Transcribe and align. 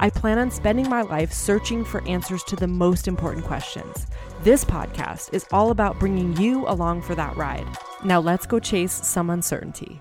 I 0.00 0.10
plan 0.10 0.40
on 0.40 0.50
spending 0.50 0.88
my 0.88 1.02
life 1.02 1.32
searching 1.32 1.84
for 1.84 2.04
answers 2.08 2.42
to 2.44 2.56
the 2.56 2.66
most 2.66 3.06
important 3.06 3.44
questions. 3.44 4.08
This 4.42 4.64
podcast 4.64 5.32
is 5.32 5.46
all 5.52 5.70
about 5.70 6.00
bringing 6.00 6.36
you 6.36 6.66
along 6.66 7.02
for 7.02 7.14
that 7.14 7.36
ride. 7.36 7.68
Now 8.02 8.18
let's 8.18 8.46
go 8.46 8.58
chase 8.58 9.06
some 9.06 9.30
uncertainty. 9.30 10.00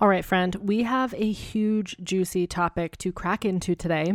All 0.00 0.06
right, 0.06 0.24
friend, 0.24 0.54
we 0.56 0.84
have 0.84 1.12
a 1.14 1.32
huge, 1.32 1.96
juicy 2.04 2.46
topic 2.46 2.96
to 2.98 3.10
crack 3.10 3.44
into 3.44 3.74
today 3.74 4.12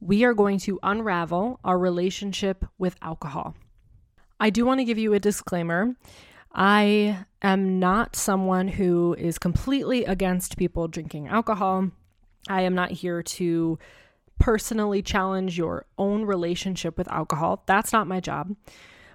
we 0.00 0.24
are 0.24 0.34
going 0.34 0.58
to 0.58 0.78
unravel 0.82 1.58
our 1.64 1.78
relationship 1.78 2.64
with 2.78 2.96
alcohol. 3.00 3.54
I 4.38 4.50
do 4.50 4.66
want 4.66 4.80
to 4.80 4.84
give 4.84 4.98
you 4.98 5.14
a 5.14 5.20
disclaimer. 5.20 5.96
I 6.52 7.24
am 7.42 7.78
not 7.78 8.16
someone 8.16 8.68
who 8.68 9.14
is 9.18 9.38
completely 9.38 10.04
against 10.04 10.58
people 10.58 10.88
drinking 10.88 11.28
alcohol. 11.28 11.90
I 12.48 12.62
am 12.62 12.74
not 12.74 12.90
here 12.90 13.22
to 13.22 13.78
personally 14.38 15.02
challenge 15.02 15.56
your 15.56 15.86
own 15.98 16.24
relationship 16.24 16.98
with 16.98 17.10
alcohol. 17.10 17.62
That's 17.66 17.92
not 17.92 18.06
my 18.06 18.20
job. 18.20 18.54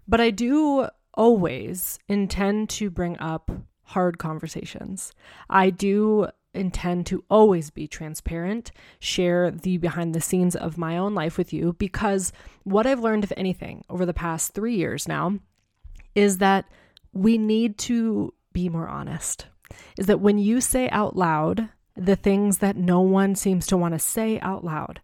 But 0.07 0.19
I 0.21 0.31
do 0.31 0.87
always 1.13 1.99
intend 2.07 2.69
to 2.69 2.89
bring 2.89 3.17
up 3.19 3.51
hard 3.83 4.17
conversations. 4.17 5.13
I 5.49 5.69
do 5.69 6.27
intend 6.53 7.05
to 7.07 7.23
always 7.29 7.69
be 7.69 7.87
transparent, 7.87 8.71
share 8.99 9.51
the 9.51 9.77
behind 9.77 10.13
the 10.13 10.21
scenes 10.21 10.55
of 10.55 10.77
my 10.77 10.97
own 10.97 11.13
life 11.13 11.37
with 11.37 11.53
you 11.53 11.73
because 11.73 12.33
what 12.63 12.85
I've 12.85 12.99
learned, 12.99 13.23
if 13.23 13.31
anything, 13.37 13.83
over 13.89 14.05
the 14.05 14.13
past 14.13 14.53
three 14.53 14.75
years 14.75 15.07
now 15.07 15.39
is 16.15 16.39
that 16.39 16.65
we 17.13 17.37
need 17.37 17.77
to 17.77 18.33
be 18.53 18.69
more 18.69 18.87
honest. 18.87 19.45
Is 19.97 20.07
that 20.07 20.19
when 20.19 20.37
you 20.37 20.59
say 20.59 20.89
out 20.89 21.15
loud 21.15 21.69
the 21.95 22.15
things 22.15 22.57
that 22.59 22.75
no 22.75 23.01
one 23.01 23.35
seems 23.35 23.67
to 23.67 23.77
want 23.77 23.93
to 23.93 23.99
say 23.99 24.39
out 24.39 24.63
loud, 24.63 24.99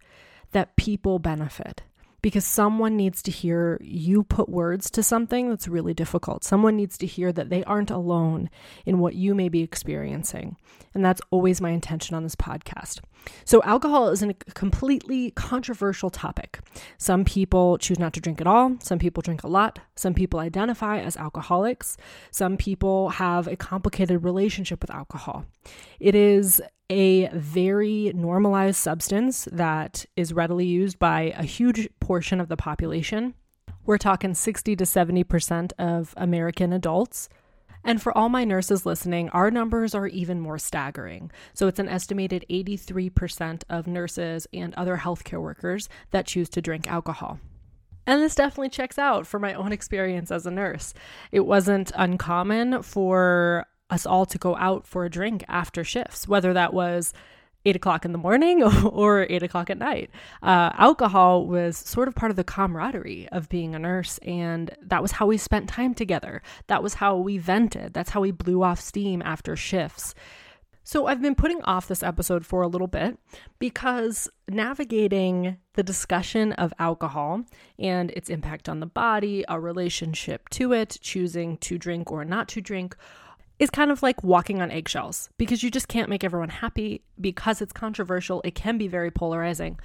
that 0.51 0.75
people 0.75 1.19
benefit 1.19 1.83
because 2.21 2.45
someone 2.45 2.97
needs 2.97 3.21
to 3.21 3.31
hear 3.31 3.77
you 3.81 4.23
put 4.23 4.49
words 4.49 4.89
to 4.91 5.03
something 5.03 5.49
that's 5.49 5.67
really 5.67 5.93
difficult. 5.93 6.43
Someone 6.43 6.75
needs 6.75 6.97
to 6.97 7.05
hear 7.05 7.31
that 7.31 7.49
they 7.49 7.63
aren't 7.63 7.91
alone 7.91 8.49
in 8.85 8.99
what 8.99 9.15
you 9.15 9.35
may 9.35 9.49
be 9.49 9.61
experiencing. 9.61 10.57
And 10.93 11.05
that's 11.05 11.21
always 11.29 11.61
my 11.61 11.69
intention 11.69 12.15
on 12.15 12.23
this 12.23 12.35
podcast. 12.35 12.99
So, 13.45 13.61
alcohol 13.63 14.09
is 14.09 14.23
a 14.23 14.33
completely 14.33 15.31
controversial 15.31 16.09
topic. 16.09 16.59
Some 16.97 17.23
people 17.23 17.77
choose 17.77 17.99
not 17.99 18.13
to 18.13 18.21
drink 18.21 18.41
at 18.41 18.47
all, 18.47 18.77
some 18.81 18.99
people 18.99 19.21
drink 19.21 19.43
a 19.43 19.47
lot, 19.47 19.79
some 19.95 20.13
people 20.13 20.39
identify 20.39 20.99
as 20.99 21.17
alcoholics, 21.17 21.97
some 22.31 22.57
people 22.57 23.09
have 23.09 23.47
a 23.47 23.55
complicated 23.55 24.23
relationship 24.23 24.81
with 24.81 24.91
alcohol. 24.91 25.45
It 25.99 26.15
is 26.15 26.61
a 26.89 27.27
very 27.29 28.11
normalized 28.15 28.77
substance 28.77 29.47
that 29.51 30.05
is 30.15 30.33
readily 30.33 30.65
used 30.65 30.99
by 30.99 31.33
a 31.35 31.43
huge 31.43 31.89
portion 31.99 32.39
of 32.39 32.47
the 32.47 32.57
population. 32.57 33.33
We're 33.85 33.97
talking 33.97 34.33
60 34.33 34.75
to 34.75 34.83
70% 34.83 35.71
of 35.77 36.13
American 36.17 36.73
adults. 36.73 37.29
And 37.83 38.01
for 38.01 38.17
all 38.17 38.27
my 38.27 38.43
nurses 38.43 38.85
listening, 38.85 39.29
our 39.29 39.49
numbers 39.49 39.95
are 39.95 40.07
even 40.07 40.41
more 40.41 40.57
staggering. 40.57 41.31
So 41.53 41.67
it's 41.67 41.79
an 41.79 41.87
estimated 41.87 42.45
83% 42.49 43.63
of 43.69 43.87
nurses 43.87 44.47
and 44.53 44.73
other 44.75 44.97
healthcare 44.97 45.41
workers 45.41 45.87
that 46.11 46.25
choose 46.25 46.49
to 46.49 46.61
drink 46.61 46.87
alcohol. 46.87 47.39
And 48.05 48.21
this 48.21 48.35
definitely 48.35 48.69
checks 48.69 48.97
out 48.97 49.27
for 49.27 49.39
my 49.39 49.53
own 49.53 49.71
experience 49.73 50.31
as 50.31 50.45
a 50.45 50.51
nurse. 50.51 50.93
It 51.31 51.41
wasn't 51.41 51.91
uncommon 51.95 52.83
for 52.83 53.67
us 53.89 54.05
all 54.05 54.25
to 54.25 54.37
go 54.37 54.55
out 54.55 54.85
for 54.85 55.05
a 55.05 55.09
drink 55.09 55.43
after 55.47 55.83
shifts, 55.83 56.27
whether 56.27 56.53
that 56.53 56.73
was 56.73 57.13
eight 57.67 57.75
o'clock 57.75 58.05
in 58.05 58.13
the 58.13 58.17
morning 58.17 58.63
or 58.85 59.27
eight 59.29 59.43
o'clock 59.43 59.69
at 59.69 59.77
night. 59.77 60.09
Uh, 60.41 60.71
alcohol 60.73 61.45
was 61.45 61.77
sort 61.77 62.07
of 62.07 62.15
part 62.15 62.31
of 62.31 62.35
the 62.35 62.43
camaraderie 62.43 63.27
of 63.31 63.49
being 63.49 63.75
a 63.75 63.79
nurse, 63.79 64.17
and 64.19 64.71
that 64.81 65.01
was 65.01 65.11
how 65.11 65.27
we 65.27 65.37
spent 65.37 65.69
time 65.69 65.93
together. 65.93 66.41
That 66.67 66.81
was 66.81 66.95
how 66.95 67.17
we 67.17 67.37
vented. 67.37 67.93
That's 67.93 68.11
how 68.11 68.21
we 68.21 68.31
blew 68.31 68.63
off 68.63 68.79
steam 68.79 69.21
after 69.23 69.55
shifts. 69.55 70.15
So, 70.83 71.07
I've 71.07 71.21
been 71.21 71.35
putting 71.35 71.61
off 71.63 71.89
this 71.89 72.01
episode 72.01 72.45
for 72.45 72.61
a 72.61 72.67
little 72.69 72.87
bit 72.87 73.19
because 73.59 74.29
navigating 74.47 75.57
the 75.73 75.83
discussion 75.83 76.53
of 76.53 76.73
alcohol 76.79 77.43
and 77.77 78.09
its 78.11 78.29
impact 78.29 78.69
on 78.69 78.79
the 78.79 78.85
body, 78.85 79.45
our 79.47 79.59
relationship 79.59 80.47
to 80.51 80.71
it, 80.71 80.97
choosing 81.01 81.57
to 81.57 81.77
drink 81.77 82.09
or 82.09 82.23
not 82.23 82.47
to 82.47 82.61
drink, 82.61 82.95
is 83.59 83.69
kind 83.69 83.91
of 83.91 84.03
like 84.03 84.23
walking 84.23 84.61
on 84.61 84.71
eggshells 84.71 85.29
because 85.37 85.63
you 85.63 85.71
just 85.71 85.87
can't 85.87 86.09
make 86.09 86.23
everyone 86.23 86.49
happy 86.49 87.01
because 87.19 87.61
it's 87.61 87.73
controversial. 87.73 88.41
It 88.43 88.55
can 88.55 88.77
be 88.77 88.87
very 88.87 89.11
polarizing. 89.11 89.79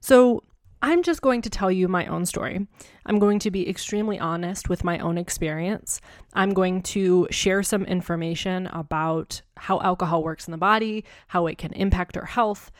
So, 0.00 0.42
I'm 0.80 1.02
just 1.02 1.22
going 1.22 1.42
to 1.42 1.50
tell 1.50 1.72
you 1.72 1.88
my 1.88 2.06
own 2.06 2.24
story. 2.24 2.64
I'm 3.04 3.18
going 3.18 3.40
to 3.40 3.50
be 3.50 3.68
extremely 3.68 4.16
honest 4.16 4.68
with 4.68 4.84
my 4.84 4.98
own 5.00 5.18
experience. 5.18 6.00
I'm 6.34 6.54
going 6.54 6.82
to 6.82 7.26
share 7.32 7.64
some 7.64 7.84
information 7.84 8.68
about 8.68 9.42
how 9.56 9.80
alcohol 9.80 10.22
works 10.22 10.46
in 10.46 10.52
the 10.52 10.58
body, 10.58 11.04
how 11.26 11.48
it 11.48 11.58
can 11.58 11.72
impact 11.72 12.16
our 12.16 12.26
health, 12.26 12.70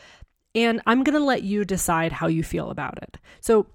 and 0.55 0.81
I'm 0.87 1.03
going 1.03 1.19
to 1.19 1.25
let 1.25 1.43
you 1.43 1.65
decide 1.65 2.13
how 2.13 2.29
you 2.29 2.43
feel 2.43 2.71
about 2.71 2.99
it. 3.03 3.19
So, 3.41 3.67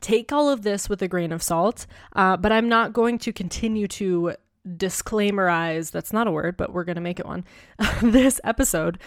take 0.00 0.32
all 0.32 0.48
of 0.48 0.62
this 0.62 0.88
with 0.88 1.02
a 1.02 1.08
grain 1.08 1.32
of 1.32 1.42
salt, 1.42 1.86
uh, 2.14 2.36
but 2.36 2.52
I'm 2.52 2.68
not 2.68 2.92
going 2.92 3.18
to 3.18 3.32
continue 3.32 3.88
to 3.88 4.34
disclaimerize 4.76 5.90
that's 5.90 6.12
not 6.12 6.26
a 6.26 6.32
word, 6.32 6.56
but 6.56 6.72
we're 6.72 6.84
going 6.84 6.96
to 6.96 7.00
make 7.00 7.20
it 7.20 7.26
one 7.26 7.44
this 8.02 8.40
episode 8.44 8.98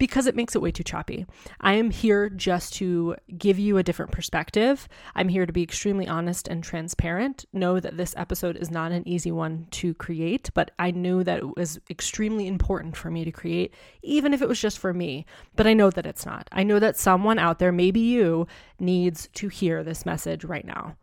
because 0.00 0.26
it 0.26 0.34
makes 0.34 0.56
it 0.56 0.62
way 0.62 0.72
too 0.72 0.82
choppy. 0.82 1.26
I 1.60 1.74
am 1.74 1.90
here 1.90 2.30
just 2.30 2.72
to 2.76 3.16
give 3.36 3.58
you 3.58 3.76
a 3.76 3.82
different 3.82 4.10
perspective. 4.10 4.88
I'm 5.14 5.28
here 5.28 5.44
to 5.44 5.52
be 5.52 5.62
extremely 5.62 6.08
honest 6.08 6.48
and 6.48 6.64
transparent. 6.64 7.44
Know 7.52 7.78
that 7.78 7.98
this 7.98 8.14
episode 8.16 8.56
is 8.56 8.70
not 8.70 8.92
an 8.92 9.06
easy 9.06 9.30
one 9.30 9.66
to 9.72 9.92
create, 9.94 10.50
but 10.54 10.70
I 10.78 10.90
knew 10.90 11.22
that 11.24 11.40
it 11.40 11.56
was 11.56 11.78
extremely 11.90 12.48
important 12.48 12.96
for 12.96 13.10
me 13.10 13.26
to 13.26 13.30
create, 13.30 13.74
even 14.02 14.32
if 14.32 14.40
it 14.40 14.48
was 14.48 14.58
just 14.58 14.78
for 14.78 14.94
me. 14.94 15.26
But 15.54 15.66
I 15.66 15.74
know 15.74 15.90
that 15.90 16.06
it's 16.06 16.24
not. 16.24 16.48
I 16.50 16.62
know 16.62 16.78
that 16.78 16.96
someone 16.96 17.38
out 17.38 17.58
there, 17.58 17.70
maybe 17.70 18.00
you, 18.00 18.46
needs 18.78 19.28
to 19.34 19.48
hear 19.48 19.84
this 19.84 20.06
message 20.06 20.44
right 20.44 20.66
now. 20.66 20.96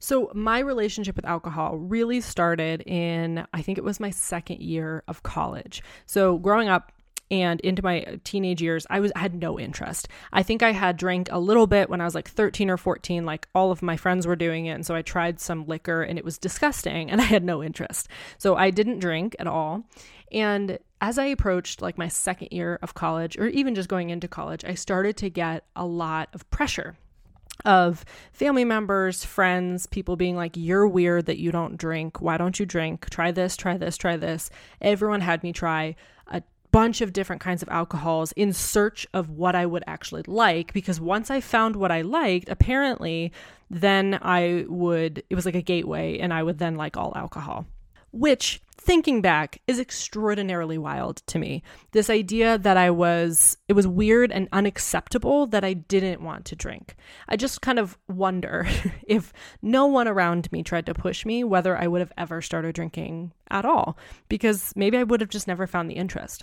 So, 0.00 0.30
my 0.34 0.58
relationship 0.58 1.14
with 1.14 1.26
alcohol 1.26 1.76
really 1.76 2.20
started 2.20 2.80
in, 2.82 3.46
I 3.52 3.62
think 3.62 3.78
it 3.78 3.84
was 3.84 4.00
my 4.00 4.10
second 4.10 4.60
year 4.60 5.04
of 5.06 5.22
college. 5.22 5.82
So, 6.06 6.38
growing 6.38 6.68
up, 6.68 6.92
and 7.30 7.60
into 7.60 7.82
my 7.82 8.18
teenage 8.24 8.60
years 8.60 8.86
i 8.90 8.98
was 8.98 9.12
I 9.14 9.20
had 9.20 9.34
no 9.34 9.58
interest. 9.58 10.08
I 10.32 10.42
think 10.42 10.62
i 10.62 10.72
had 10.72 10.96
drank 10.96 11.28
a 11.30 11.38
little 11.38 11.66
bit 11.66 11.88
when 11.88 12.00
i 12.00 12.04
was 12.04 12.14
like 12.14 12.28
13 12.28 12.70
or 12.70 12.76
14 12.76 13.24
like 13.24 13.46
all 13.54 13.70
of 13.70 13.82
my 13.82 13.96
friends 13.96 14.26
were 14.26 14.36
doing 14.36 14.66
it. 14.66 14.72
And 14.72 14.84
so 14.84 14.94
i 14.94 15.02
tried 15.02 15.40
some 15.40 15.66
liquor 15.66 16.02
and 16.02 16.18
it 16.18 16.24
was 16.24 16.38
disgusting 16.38 17.10
and 17.10 17.20
i 17.20 17.24
had 17.24 17.44
no 17.44 17.62
interest. 17.62 18.08
So 18.38 18.56
i 18.56 18.70
didn't 18.70 18.98
drink 18.98 19.36
at 19.38 19.46
all. 19.46 19.84
And 20.32 20.78
as 21.00 21.18
i 21.18 21.26
approached 21.26 21.82
like 21.82 21.98
my 21.98 22.08
second 22.08 22.48
year 22.50 22.78
of 22.82 22.94
college 22.94 23.38
or 23.38 23.46
even 23.46 23.74
just 23.74 23.88
going 23.88 24.10
into 24.10 24.28
college 24.28 24.64
i 24.64 24.74
started 24.74 25.16
to 25.18 25.30
get 25.30 25.64
a 25.76 25.86
lot 25.86 26.28
of 26.34 26.48
pressure 26.50 26.96
of 27.64 28.04
family 28.32 28.64
members, 28.64 29.24
friends, 29.24 29.86
people 29.86 30.16
being 30.16 30.36
like, 30.36 30.52
You're 30.56 30.86
weird 30.86 31.26
that 31.26 31.38
you 31.38 31.52
don't 31.52 31.76
drink. 31.76 32.20
Why 32.20 32.36
don't 32.36 32.58
you 32.58 32.66
drink? 32.66 33.08
Try 33.10 33.30
this, 33.30 33.56
try 33.56 33.76
this, 33.76 33.96
try 33.96 34.16
this. 34.16 34.50
Everyone 34.80 35.20
had 35.20 35.42
me 35.42 35.52
try 35.52 35.96
a 36.28 36.42
bunch 36.72 37.00
of 37.00 37.12
different 37.12 37.42
kinds 37.42 37.62
of 37.62 37.68
alcohols 37.68 38.32
in 38.32 38.52
search 38.52 39.06
of 39.12 39.30
what 39.30 39.54
I 39.54 39.66
would 39.66 39.84
actually 39.86 40.22
like. 40.26 40.72
Because 40.72 41.00
once 41.00 41.30
I 41.30 41.40
found 41.40 41.76
what 41.76 41.90
I 41.90 42.02
liked, 42.02 42.48
apparently, 42.48 43.32
then 43.70 44.18
I 44.22 44.66
would, 44.68 45.22
it 45.30 45.34
was 45.34 45.46
like 45.46 45.54
a 45.54 45.62
gateway, 45.62 46.18
and 46.18 46.32
I 46.34 46.42
would 46.42 46.58
then 46.58 46.76
like 46.76 46.96
all 46.96 47.12
alcohol. 47.14 47.66
Which 48.12 48.60
thinking 48.80 49.20
back 49.20 49.60
is 49.66 49.78
extraordinarily 49.78 50.78
wild 50.78 51.18
to 51.26 51.38
me. 51.38 51.62
This 51.92 52.08
idea 52.08 52.56
that 52.58 52.76
I 52.76 52.90
was, 52.90 53.56
it 53.68 53.74
was 53.74 53.86
weird 53.86 54.32
and 54.32 54.48
unacceptable 54.52 55.46
that 55.48 55.64
I 55.64 55.74
didn't 55.74 56.22
want 56.22 56.46
to 56.46 56.56
drink. 56.56 56.96
I 57.28 57.36
just 57.36 57.60
kind 57.60 57.78
of 57.78 57.98
wonder 58.08 58.66
if 59.06 59.32
no 59.60 59.86
one 59.86 60.08
around 60.08 60.50
me 60.50 60.62
tried 60.62 60.86
to 60.86 60.94
push 60.94 61.26
me, 61.26 61.44
whether 61.44 61.76
I 61.76 61.88
would 61.88 62.00
have 62.00 62.12
ever 62.16 62.40
started 62.40 62.74
drinking 62.74 63.32
at 63.50 63.66
all, 63.66 63.98
because 64.28 64.72
maybe 64.74 64.96
I 64.96 65.02
would 65.02 65.20
have 65.20 65.30
just 65.30 65.46
never 65.46 65.66
found 65.66 65.90
the 65.90 65.94
interest. 65.94 66.42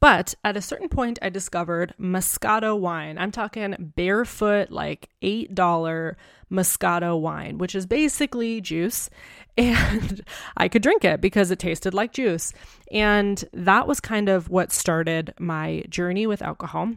But 0.00 0.34
at 0.44 0.56
a 0.56 0.62
certain 0.62 0.88
point, 0.88 1.18
I 1.22 1.28
discovered 1.28 1.94
Moscato 2.00 2.78
wine. 2.78 3.18
I'm 3.18 3.32
talking 3.32 3.92
barefoot, 3.96 4.70
like 4.70 5.08
$8 5.22 6.14
Moscato 6.50 7.20
wine, 7.20 7.58
which 7.58 7.74
is 7.74 7.86
basically 7.86 8.60
juice. 8.60 9.10
And 9.58 10.22
I 10.56 10.68
could 10.68 10.82
drink 10.82 11.04
it 11.04 11.20
because 11.20 11.50
it 11.50 11.58
tasted 11.58 11.92
like 11.92 12.12
juice. 12.12 12.52
And 12.92 13.44
that 13.52 13.88
was 13.88 13.98
kind 13.98 14.28
of 14.28 14.48
what 14.48 14.70
started 14.70 15.34
my 15.40 15.82
journey 15.88 16.28
with 16.28 16.42
alcohol. 16.42 16.92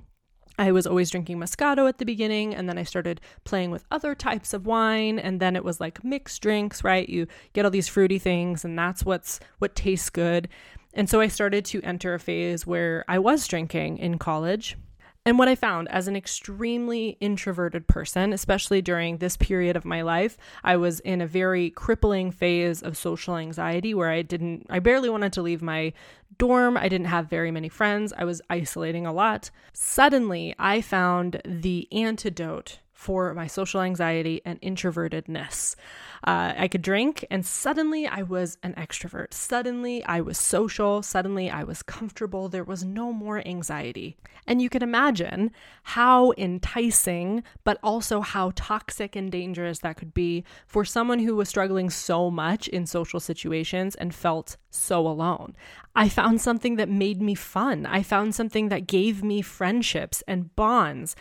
I 0.60 0.72
was 0.72 0.86
always 0.86 1.10
drinking 1.10 1.40
Moscato 1.40 1.90
at 1.90 1.98
the 1.98 2.06
beginning, 2.06 2.54
and 2.54 2.70
then 2.70 2.78
I 2.78 2.84
started 2.84 3.20
playing 3.46 3.72
with 3.72 3.84
other 3.90 4.14
types 4.14 4.54
of 4.54 4.68
wine, 4.68 5.18
and 5.18 5.40
then 5.40 5.56
it 5.56 5.64
was 5.64 5.80
like 5.80 6.04
mixed 6.04 6.40
drinks, 6.44 6.84
right? 6.84 7.10
You 7.10 7.26
get 7.54 7.66
all 7.66 7.72
these 7.72 7.88
fruity 7.88 8.20
things, 8.20 8.64
and 8.64 8.78
that's 8.78 9.04
what's 9.04 9.40
what 9.58 9.76
tastes 9.76 10.12
good. 10.12 10.48
And 10.94 11.10
so 11.10 11.22
I 11.22 11.28
started 11.28 11.66
to 11.66 11.82
enter 11.82 12.14
a 12.14 12.20
phase 12.20 12.68
where 12.68 13.06
I 13.08 13.20
was 13.20 13.48
drinking 13.48 13.98
in 13.98 14.18
college. 14.18 14.78
And 15.24 15.38
what 15.38 15.48
I 15.48 15.54
found 15.54 15.88
as 15.90 16.08
an 16.08 16.16
extremely 16.16 17.16
introverted 17.20 17.88
person, 17.88 18.34
especially 18.34 18.82
during 18.82 19.18
this 19.18 19.38
period 19.38 19.76
of 19.76 19.86
my 19.86 20.02
life, 20.02 20.36
I 20.64 20.78
was 20.78 21.00
in 21.02 21.22
a 21.22 21.28
very 21.28 21.70
crippling 21.70 22.32
phase 22.32 22.82
of 22.82 22.98
social 22.98 23.36
anxiety 23.36 23.94
where 23.94 24.10
I 24.10 24.24
didn't, 24.24 24.66
I 24.68 24.80
barely 24.80 25.12
wanted 25.12 25.32
to 25.34 25.44
leave 25.44 25.62
my 25.62 25.94
dorm. 26.40 26.76
I 26.76 26.90
didn't 26.90 27.06
have 27.06 27.30
very 27.30 27.52
many 27.52 27.70
friends. 27.70 28.14
I 28.18 28.24
was 28.24 28.42
isolating 28.50 29.06
a 29.06 29.14
lot. 29.14 29.52
Suddenly, 29.74 30.56
I 30.58 30.82
found 30.82 31.40
the 31.46 31.88
antidote 31.92 32.80
for 33.02 33.34
my 33.34 33.48
social 33.48 33.82
anxiety 33.82 34.42
and 34.46 34.62
introvertedness. 34.62 35.76
Uh, 36.24 36.54
I 36.56 36.68
could 36.68 36.84
drink, 36.84 37.26
and 37.32 37.44
suddenly 37.44 38.06
I 38.06 38.22
was 38.22 38.60
an 38.62 38.76
extrovert. 38.76 39.34
Suddenly 39.34 40.04
I 40.04 40.22
was 40.22 40.38
social. 40.38 41.02
Suddenly 41.02 41.50
I 41.50 41.64
was 41.64 41.82
comfortable. 41.82 42.48
There 42.48 42.64
was 42.64 42.86
no 42.86 43.12
more 43.12 43.42
anxiety. 43.48 44.18
And 44.46 44.62
you 44.62 44.70
can 44.70 44.84
imagine 44.84 45.50
how 45.82 46.32
enticing, 46.38 47.42
but 47.64 47.80
also 47.82 48.22
how 48.22 48.52
toxic 48.56 49.16
and 49.16 49.32
dangerous 49.32 49.80
that 49.80 49.98
could 49.98 50.14
be 50.14 50.44
for 50.68 50.86
someone 50.86 51.20
who 51.20 51.36
was 51.36 51.50
struggling 51.50 51.90
so 51.90 52.30
much 52.30 52.68
in 52.68 52.86
social 52.86 53.20
situations 53.20 53.96
and 53.96 54.14
felt 54.14 54.58
so 54.70 55.08
alone. 55.08 55.56
I 55.96 56.08
found 56.08 56.40
something 56.40 56.76
that 56.76 56.88
made 56.88 57.20
me 57.20 57.34
fun. 57.34 57.88
I 57.88 58.04
found 58.04 58.36
something 58.36 58.70
that 58.70 58.86
gave 58.86 59.24
me 59.24 59.42
friendships 59.42 60.22
and 60.28 60.56
bonds 60.56 61.16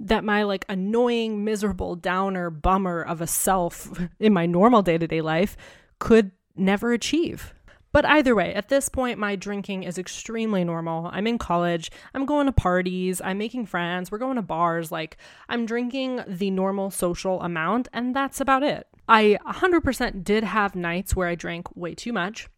that 0.00 0.24
my 0.24 0.42
like 0.44 0.64
annoying, 0.68 1.44
miserable, 1.44 1.96
downer, 1.96 2.50
bummer 2.50 3.02
of 3.02 3.20
a 3.20 3.26
self 3.26 3.90
in 4.20 4.32
my 4.32 4.46
normal 4.46 4.82
day 4.82 4.98
to 4.98 5.06
day 5.06 5.20
life 5.20 5.56
could 5.98 6.30
never 6.56 6.92
achieve. 6.92 7.54
But 7.90 8.04
either 8.04 8.34
way, 8.34 8.54
at 8.54 8.68
this 8.68 8.88
point, 8.88 9.18
my 9.18 9.34
drinking 9.34 9.84
is 9.84 9.96
extremely 9.96 10.62
normal. 10.62 11.08
I'm 11.10 11.26
in 11.26 11.38
college. 11.38 11.90
I'm 12.14 12.26
going 12.26 12.46
to 12.46 12.52
parties. 12.52 13.20
I'm 13.24 13.38
making 13.38 13.66
friends. 13.66 14.10
We're 14.10 14.18
going 14.18 14.36
to 14.36 14.42
bars. 14.42 14.92
Like, 14.92 15.16
I'm 15.48 15.64
drinking 15.64 16.22
the 16.26 16.50
normal 16.50 16.90
social 16.90 17.40
amount, 17.40 17.88
and 17.92 18.14
that's 18.14 18.40
about 18.40 18.62
it. 18.62 18.86
I 19.08 19.38
100% 19.46 20.22
did 20.22 20.44
have 20.44 20.76
nights 20.76 21.16
where 21.16 21.28
I 21.28 21.34
drank 21.34 21.74
way 21.74 21.94
too 21.94 22.12
much. 22.12 22.48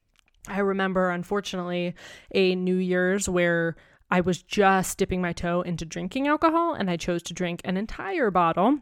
I 0.48 0.58
remember, 0.58 1.10
unfortunately, 1.10 1.94
a 2.34 2.56
New 2.56 2.76
Year's 2.76 3.28
where 3.28 3.76
I 4.10 4.20
was 4.20 4.42
just 4.42 4.98
dipping 4.98 5.20
my 5.20 5.32
toe 5.32 5.62
into 5.62 5.84
drinking 5.84 6.26
alcohol 6.26 6.74
and 6.74 6.90
I 6.90 6.96
chose 6.96 7.22
to 7.24 7.34
drink 7.34 7.60
an 7.64 7.76
entire 7.76 8.30
bottle 8.30 8.80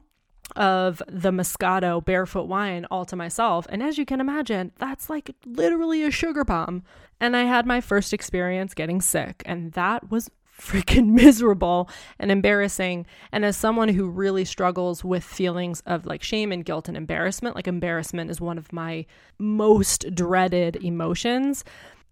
of 0.56 1.02
the 1.08 1.30
Moscato 1.30 2.04
barefoot 2.04 2.46
wine 2.46 2.86
all 2.90 3.04
to 3.06 3.16
myself. 3.16 3.66
And 3.68 3.82
as 3.82 3.98
you 3.98 4.06
can 4.06 4.20
imagine, 4.20 4.72
that's 4.78 5.10
like 5.10 5.34
literally 5.44 6.02
a 6.02 6.10
sugar 6.10 6.44
bomb. 6.44 6.82
And 7.20 7.36
I 7.36 7.44
had 7.44 7.66
my 7.66 7.80
first 7.80 8.12
experience 8.12 8.74
getting 8.74 9.00
sick, 9.00 9.42
and 9.44 9.72
that 9.72 10.10
was 10.10 10.30
freaking 10.58 11.08
miserable 11.08 11.88
and 12.18 12.30
embarrassing. 12.30 13.06
And 13.32 13.44
as 13.44 13.56
someone 13.56 13.88
who 13.88 14.08
really 14.08 14.44
struggles 14.44 15.04
with 15.04 15.24
feelings 15.24 15.82
of 15.86 16.06
like 16.06 16.22
shame 16.22 16.52
and 16.52 16.64
guilt 16.64 16.88
and 16.88 16.96
embarrassment, 16.96 17.54
like 17.54 17.68
embarrassment 17.68 18.30
is 18.30 18.40
one 18.40 18.58
of 18.58 18.72
my 18.72 19.06
most 19.38 20.14
dreaded 20.14 20.76
emotions. 20.76 21.64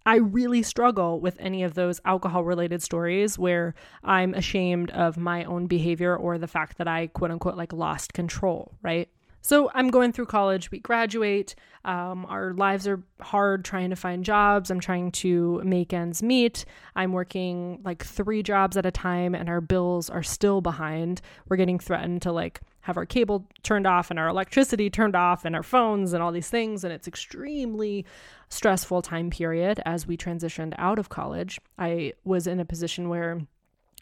I 0.06 0.16
really 0.16 0.62
struggle 0.62 1.20
with 1.20 1.36
any 1.40 1.64
of 1.64 1.74
those 1.74 2.00
alcohol 2.04 2.44
related 2.44 2.80
stories 2.80 3.38
where 3.38 3.74
I'm 4.04 4.34
ashamed 4.34 4.92
of 4.92 5.16
my 5.16 5.42
own 5.44 5.66
behavior 5.66 6.16
or 6.16 6.38
the 6.38 6.46
fact 6.46 6.78
that 6.78 6.86
I 6.86 7.08
quote 7.08 7.32
unquote 7.32 7.56
like 7.56 7.72
lost 7.72 8.12
control, 8.12 8.72
right? 8.82 9.08
So 9.46 9.70
I'm 9.74 9.90
going 9.90 10.12
through 10.12 10.26
college, 10.26 10.72
we 10.72 10.80
graduate. 10.80 11.54
Um, 11.84 12.26
our 12.28 12.52
lives 12.52 12.88
are 12.88 13.02
hard 13.20 13.64
trying 13.64 13.90
to 13.90 13.96
find 13.96 14.24
jobs. 14.24 14.72
I'm 14.72 14.80
trying 14.80 15.12
to 15.12 15.60
make 15.64 15.92
ends 15.92 16.20
meet. 16.20 16.64
I'm 16.96 17.12
working 17.12 17.80
like 17.84 18.04
three 18.04 18.42
jobs 18.42 18.76
at 18.76 18.86
a 18.86 18.90
time, 18.90 19.36
and 19.36 19.48
our 19.48 19.60
bills 19.60 20.10
are 20.10 20.24
still 20.24 20.60
behind. 20.60 21.20
We're 21.48 21.58
getting 21.58 21.78
threatened 21.78 22.22
to 22.22 22.32
like 22.32 22.60
have 22.86 22.96
our 22.96 23.04
cable 23.04 23.44
turned 23.64 23.84
off 23.84 24.10
and 24.10 24.18
our 24.18 24.28
electricity 24.28 24.88
turned 24.88 25.16
off 25.16 25.44
and 25.44 25.56
our 25.56 25.64
phones 25.64 26.12
and 26.12 26.22
all 26.22 26.30
these 26.30 26.48
things. 26.48 26.84
And 26.84 26.92
it's 26.92 27.08
extremely 27.08 28.06
stressful 28.48 29.02
time 29.02 29.28
period 29.28 29.82
as 29.84 30.06
we 30.06 30.16
transitioned 30.16 30.72
out 30.78 31.00
of 31.00 31.08
college. 31.08 31.60
I 31.76 32.12
was 32.22 32.46
in 32.46 32.60
a 32.60 32.64
position 32.64 33.08
where 33.08 33.40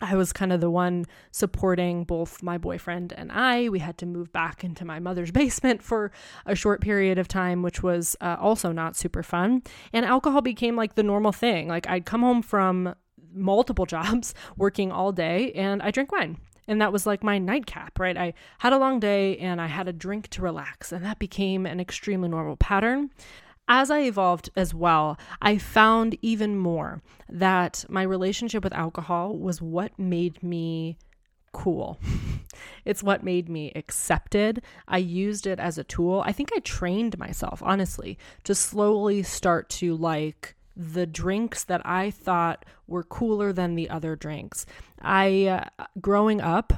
I 0.03 0.17
was 0.17 0.35
kind 0.35 0.53
of 0.53 0.61
the 0.61 0.69
one 0.69 1.07
supporting 1.31 2.05
both 2.05 2.43
my 2.43 2.59
boyfriend 2.59 3.15
and 3.17 3.33
I. 3.33 3.71
We 3.71 3.79
had 3.79 3.97
to 3.99 4.07
move 4.07 4.31
back 4.35 4.63
into 4.63 4.85
my 4.85 4.99
mother's 4.99 5.31
basement 5.43 5.83
for 5.83 6.13
a 6.45 6.55
short 6.55 6.83
period 6.83 7.17
of 7.17 7.27
time, 7.27 7.63
which 7.63 7.83
was 7.83 8.17
uh, 8.21 8.37
also 8.39 8.71
not 8.71 8.97
super 8.97 9.23
fun. 9.23 9.63
And 9.95 10.05
alcohol 10.05 10.43
became 10.43 10.77
like 10.77 10.95
the 10.95 11.03
normal 11.03 11.33
thing. 11.33 11.69
Like 11.69 11.89
I'd 11.89 12.05
come 12.05 12.21
home 12.21 12.43
from 12.43 12.95
multiple 13.33 13.87
jobs, 13.97 14.35
working 14.59 14.93
all 14.93 15.11
day, 15.11 15.53
and 15.53 15.81
I 15.81 15.91
drink 15.91 16.13
wine. 16.13 16.37
And 16.67 16.81
that 16.81 16.93
was 16.93 17.07
like 17.07 17.23
my 17.23 17.39
nightcap, 17.39 17.99
right? 17.99 18.17
I 18.17 18.35
had 18.59 18.73
a 18.73 18.79
long 18.79 19.01
day 19.01 19.37
and 19.39 19.61
I 19.61 19.67
had 19.67 19.89
a 19.89 19.93
drink 19.93 20.29
to 20.29 20.43
relax, 20.43 20.93
and 20.93 21.05
that 21.05 21.19
became 21.19 21.67
an 21.67 21.81
extremely 21.81 22.29
normal 22.29 22.57
pattern. 22.57 23.11
As 23.67 23.91
I 23.91 24.01
evolved 24.01 24.51
as 24.57 24.75
well, 24.75 25.19
I 25.41 25.57
found 25.57 26.19
even 26.21 26.59
more 26.59 27.03
that 27.29 27.85
my 27.89 28.03
relationship 28.03 28.63
with 28.63 28.75
alcohol 28.75 29.37
was 29.37 29.63
what 29.63 29.99
made 29.99 30.43
me 30.43 30.99
cool. 31.53 31.99
it's 32.85 33.03
what 33.03 33.25
made 33.25 33.49
me 33.49 33.73
accepted. 33.75 34.61
I 34.87 34.99
used 34.99 35.47
it 35.47 35.59
as 35.59 35.79
a 35.79 35.85
tool. 35.85 36.23
I 36.27 36.33
think 36.33 36.51
I 36.55 36.59
trained 36.59 37.19
myself, 37.19 37.63
honestly, 37.65 38.19
to 38.45 38.55
slowly 38.55 39.23
start 39.23 39.71
to 39.71 39.97
like 39.97 40.55
the 40.77 41.07
drinks 41.07 41.65
that 41.65 41.81
I 41.87 42.11
thought 42.11 42.67
were 42.87 43.05
cooler 43.05 43.53
than 43.53 43.77
the 43.77 43.89
other 43.89 44.17
drinks. 44.17 44.67
I, 45.05 45.47
uh, 45.79 45.85
growing 46.01 46.41
up, 46.41 46.73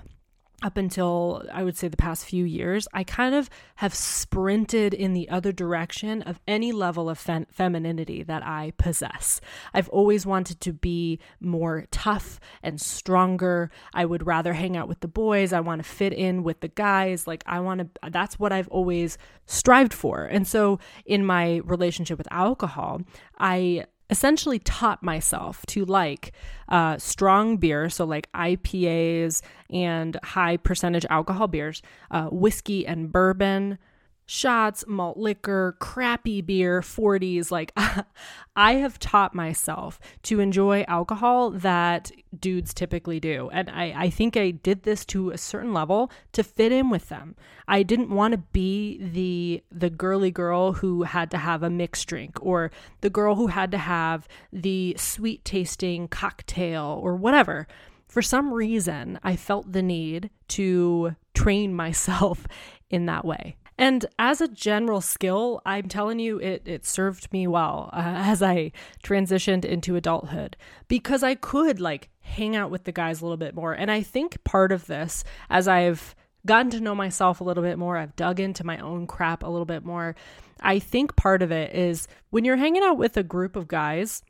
up 0.63 0.79
until 0.79 1.45
I 1.53 1.63
would 1.63 1.77
say 1.77 1.89
the 1.89 1.99
past 1.99 2.25
few 2.25 2.45
years, 2.45 2.89
I 2.95 3.05
kind 3.05 3.35
of 3.35 3.51
have 3.77 3.95
sprinted 3.95 4.95
in 4.95 5.13
the 5.13 5.29
other 5.29 5.53
direction 5.53 6.23
of 6.23 6.41
any 6.49 6.73
level 6.73 7.11
of 7.11 7.19
fem- 7.19 7.47
femininity 7.51 8.23
that 8.23 8.43
I 8.43 8.73
possess. 8.79 9.41
I've 9.75 9.89
always 9.91 10.25
wanted 10.25 10.61
to 10.63 10.73
be 10.73 11.19
more 11.41 11.87
tough 11.91 12.41
and 12.63 12.81
stronger. 12.81 13.71
I 13.93 14.07
would 14.07 14.27
rather 14.27 14.55
hang 14.55 14.77
out 14.79 14.89
with 14.89 15.01
the 15.01 15.09
boys. 15.09 15.53
I 15.53 15.61
want 15.61 15.83
to 15.83 15.89
fit 15.89 16.15
in 16.15 16.43
with 16.43 16.61
the 16.61 16.69
guys. 16.69 17.27
Like, 17.27 17.45
I 17.47 17.61
want 17.61 17.81
to, 17.81 18.11
that's 18.11 18.39
what 18.39 18.53
I've 18.53 18.69
always 18.69 19.19
strived 19.45 19.93
for. 19.93 20.25
And 20.25 20.49
so, 20.49 20.79
in 21.05 21.25
my 21.27 21.61
relationship 21.65 22.17
with 22.17 22.29
alcohol, 22.31 23.03
I 23.39 23.85
essentially 24.11 24.59
taught 24.59 25.03
myself 25.03 25.65
to 25.67 25.85
like 25.85 26.33
uh, 26.69 26.97
strong 26.99 27.57
beer, 27.57 27.89
so 27.91 28.05
like 28.05 28.31
IPAs 28.33 29.43
and 29.71 30.19
high 30.23 30.57
percentage 30.57 31.07
alcohol 31.11 31.49
beers, 31.49 31.83
uh, 32.11 32.27
whiskey 32.27 32.87
and 32.87 33.11
bourbon, 33.11 33.79
shots, 34.27 34.85
malt 34.89 35.17
liquor, 35.17 35.77
crappy 35.79 36.41
beer, 36.41 36.81
40s. 36.81 37.51
Like, 37.51 37.73
I 38.57 38.75
have 38.75 38.99
taught 38.99 39.35
myself 39.35 40.01
to 40.25 40.41
enjoy 40.41 40.85
alcohol 40.89 41.51
that 41.51 42.11
dudes 42.39 42.75
typically 42.75 43.21
do. 43.21 43.49
And 43.51 43.71
I, 43.71 43.95
I 43.97 44.11
think 44.11 44.37
I 44.37 44.51
did 44.51 44.83
this 44.83 45.05
to 45.07 45.31
a 45.31 45.39
certain 45.39 45.73
level 45.73 46.11
to 46.33 46.43
fit 46.43 46.73
in 46.73 46.91
with 46.91 47.09
them. 47.09 47.37
I 47.69 47.83
didn't 47.83 48.11
want 48.11 48.33
to 48.33 48.39
be 48.39 48.99
the 48.99 49.63
the 49.71 49.91
girly 49.91 50.31
girl 50.31 50.75
who 50.75 51.05
had 51.05 51.31
to 51.31 51.39
have 51.39 51.63
a 51.63 51.71
mixed 51.71 52.07
drink 52.09 52.39
or 52.41 52.71
the 53.01 53.11
girl 53.11 53.37
who 53.37 53.49
had 53.49 53.71
to 53.71 53.79
have 53.79 54.29
the 54.53 54.95
sweet 54.99 55.45
tasting 55.45 56.09
cocktail 56.09 57.01
or 57.03 57.17
whatever. 57.17 57.67
For 58.09 58.23
some 58.23 58.53
reason, 58.53 59.19
I 59.23 59.37
felt 59.37 59.73
the 59.73 59.83
need 59.83 60.31
to 60.49 61.17
train 61.35 61.75
myself 61.77 62.47
in 62.91 63.07
that 63.07 63.25
way. 63.25 63.57
And 63.79 64.07
as 64.19 64.41
a 64.41 64.49
general 64.49 65.01
skill, 65.01 65.61
I'm 65.67 65.89
telling 65.89 66.19
you, 66.19 66.39
it, 66.39 66.63
it 66.65 66.87
served 66.87 67.33
me 67.33 67.47
well 67.47 67.91
uh, 67.93 68.01
as 68.17 68.43
I 68.43 68.73
transitioned 69.03 69.65
into 69.65 69.97
adulthood 69.97 70.57
because 70.89 71.23
I 71.23 71.35
could 71.35 71.81
like 71.81 72.09
hang 72.21 72.57
out 72.57 72.71
with 72.71 72.85
the 72.85 72.93
guys 72.93 73.21
a 73.21 73.25
little 73.25 73.37
bit 73.37 73.55
more. 73.55 73.73
And 73.73 73.91
I 73.91 74.03
think 74.03 74.43
part 74.45 74.73
of 74.73 74.87
this, 74.87 75.25
as 75.51 75.69
I've 75.69 76.15
gotten 76.47 76.71
to 76.71 76.81
know 76.81 76.95
myself 76.95 77.41
a 77.41 77.45
little 77.45 77.63
bit 77.63 77.79
more, 77.79 77.97
I've 77.97 78.17
dug 78.17 78.41
into 78.41 78.65
my 78.65 78.79
own 78.79 79.07
crap 79.07 79.43
a 79.43 79.49
little 79.49 79.67
bit 79.67 79.85
more. 79.85 80.17
I 80.61 80.79
think 80.79 81.17
part 81.17 81.43
of 81.43 81.53
it 81.53 81.75
is 81.75 82.09
when 82.31 82.45
you're 82.45 82.57
hanging 82.57 82.83
out 82.83 82.97
with 82.97 83.17
a 83.17 83.23
group 83.23 83.57
of 83.57 83.69
guys, 83.69 84.23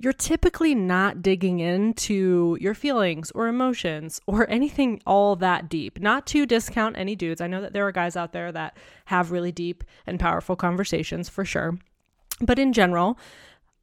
you're 0.00 0.14
typically 0.14 0.74
not 0.74 1.20
digging 1.20 1.60
into 1.60 2.56
your 2.58 2.72
feelings 2.72 3.30
or 3.32 3.48
emotions 3.48 4.18
or 4.26 4.48
anything 4.48 5.00
all 5.06 5.36
that 5.36 5.68
deep. 5.68 6.00
Not 6.00 6.26
to 6.28 6.46
discount 6.46 6.96
any 6.96 7.14
dudes. 7.14 7.42
I 7.42 7.46
know 7.46 7.60
that 7.60 7.74
there 7.74 7.86
are 7.86 7.92
guys 7.92 8.16
out 8.16 8.32
there 8.32 8.50
that 8.50 8.78
have 9.04 9.30
really 9.30 9.52
deep 9.52 9.84
and 10.06 10.18
powerful 10.18 10.56
conversations 10.56 11.28
for 11.28 11.44
sure. 11.44 11.78
But 12.40 12.58
in 12.58 12.72
general, 12.72 13.18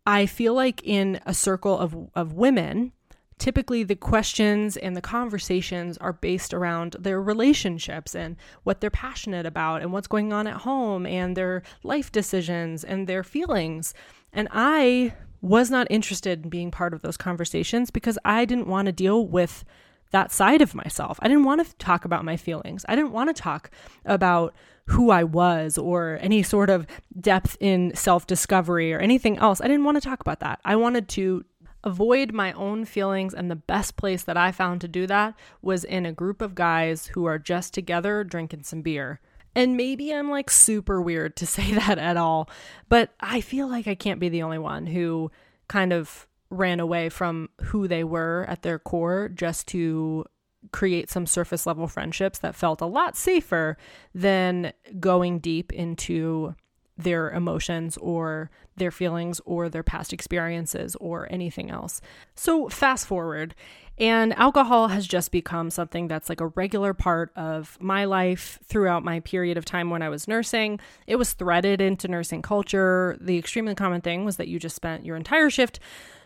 I 0.08 0.26
feel 0.26 0.56
like 0.56 0.82
in 0.84 1.20
a 1.28 1.36
circle 1.36 1.78
of, 1.78 1.96
of 2.16 2.34
women, 2.34 2.94
typically 3.38 3.84
the 3.84 3.96
questions 3.96 4.76
and 4.76 4.98
the 4.98 5.02
conversations 5.02 6.00
are 6.00 6.14
based 6.14 6.52
around 6.52 6.96
their 7.00 7.22
relationships 7.22 8.16
and 8.16 8.38
what 8.64 8.82
they're 8.82 8.90
passionate 8.90 9.46
about 9.46 9.84
and 9.84 9.94
what's 9.94 10.08
going 10.08 10.34
on 10.34 10.48
at 10.48 10.62
home 10.62 11.06
and 11.06 11.38
their 11.38 11.62
life 11.84 12.12
decisions 12.12 12.84
and 12.84 13.06
their 13.06 13.24
feelings. 13.24 13.94
And 14.34 14.48
I 14.52 15.14
was 15.48 15.72
not 15.72 15.88
interested 15.89 16.44
in 16.44 16.50
being 16.50 16.72
part 16.72 16.94
of 16.94 17.01
those 17.01 17.18
conversations 17.18 17.92
because 17.92 18.18
I 18.25 18.46
didn't 18.46 18.68
want 18.68 18.88
to 18.88 18.92
deal 18.92 19.25
with 19.25 19.63
that 20.12 20.32
side 20.32 20.62
of 20.62 20.74
myself. 20.74 21.20
I 21.22 21.27
didn't 21.27 21.44
want 21.44 21.66
to 21.66 21.75
talk 21.77 22.06
about 22.06 22.24
my 22.24 22.38
feelings. 22.38 22.86
I 22.88 22.96
didn't 22.96 23.12
want 23.12 23.36
to 23.36 23.42
talk 23.42 23.70
about 24.06 24.54
who 24.86 25.12
I 25.12 25.24
was 25.24 25.77
or 25.77 26.18
any 26.22 26.44
sort 26.44 26.70
of 26.70 26.88
depth 27.20 27.58
in 27.60 27.94
self 27.96 28.25
discovery 28.25 28.94
or 28.94 29.00
anything 29.00 29.38
else. 29.38 29.60
I 29.60 29.68
didn't 29.68 29.84
want 29.84 29.98
to 29.98 30.08
talk 30.08 30.22
about 30.22 30.39
that. 30.39 30.60
I 30.63 30.75
wanted 30.75 31.10
to 31.10 31.44
avoid 31.84 32.34
my 32.34 32.51
own 32.54 32.86
feelings, 32.86 33.34
and 33.34 33.51
the 33.51 33.56
best 33.56 33.98
place 33.98 34.24
that 34.24 34.38
I 34.38 34.51
found 34.51 34.82
to 34.82 34.88
do 34.88 35.08
that 35.08 35.36
was 35.62 35.84
in 35.84 36.06
a 36.06 36.12
group 36.12 36.42
of 36.42 36.56
guys 36.56 37.08
who 37.08 37.25
are 37.25 37.39
just 37.39 37.74
together 37.74 38.24
drinking 38.24 38.63
some 38.63 38.82
beer. 38.82 39.20
And 39.56 39.77
maybe 39.77 40.13
I'm 40.13 40.30
like 40.30 40.50
super 40.50 41.01
weird 41.01 41.36
to 41.38 41.46
say 41.48 41.74
that 41.74 41.98
at 41.98 42.18
all, 42.18 42.50
but 42.89 43.13
I 43.20 43.42
feel 43.42 43.68
like 43.68 43.88
I 43.88 43.96
can't 43.96 44.20
be 44.20 44.30
the 44.30 44.44
only 44.44 44.60
one 44.60 44.88
who 44.88 45.32
kind 45.68 45.92
of 45.92 46.27
ran 46.50 46.80
away 46.80 47.10
from 47.10 47.50
who 47.62 47.88
they 47.88 48.04
were 48.04 48.46
at 48.48 48.62
their 48.62 48.80
core 48.80 49.30
just 49.30 49.68
to 49.68 50.25
create 50.72 51.10
some 51.10 51.25
surface 51.25 51.66
level 51.66 51.88
friendships 51.88 52.39
that 52.39 52.56
felt 52.56 52.82
a 52.82 52.86
lot 52.86 53.16
safer 53.16 53.77
than 54.13 54.74
going 55.00 55.39
deep 55.39 55.72
into 55.74 56.56
their 56.98 57.30
emotions 57.32 57.98
or 57.98 58.50
their 58.77 58.92
feelings 58.92 59.42
or 59.46 59.70
their 59.70 59.84
past 59.84 60.13
experiences 60.13 60.96
or 61.00 61.27
anything 61.32 61.70
else. 61.70 62.01
So, 62.36 62.70
fast 62.70 63.08
forward, 63.08 63.56
and 64.00 64.38
alcohol 64.38 64.89
has 64.89 65.08
just 65.08 65.32
become 65.32 65.72
something 65.72 66.08
that's 66.08 66.30
like 66.30 66.42
a 66.42 66.48
regular 66.48 66.94
part 66.94 67.32
of 67.36 67.77
my 67.82 68.06
life 68.06 68.60
throughout 68.63 69.04
my 69.04 69.22
period 69.22 69.58
of 69.58 69.66
time 69.66 69.89
when 69.89 70.04
I 70.04 70.10
was 70.10 70.27
nursing. 70.27 70.80
It 71.08 71.16
was 71.16 71.34
threaded 71.34 71.82
into 71.82 72.08
nursing 72.08 72.44
culture. 72.44 73.18
The 73.20 73.38
extremely 73.38 73.74
common 73.74 74.01
thing 74.01 74.24
was 74.24 74.38
that 74.38 74.48
you 74.48 74.60
just 74.60 74.75
spent 74.75 75.06
your 75.06 75.16
entire 75.16 75.50
shift 75.50 75.80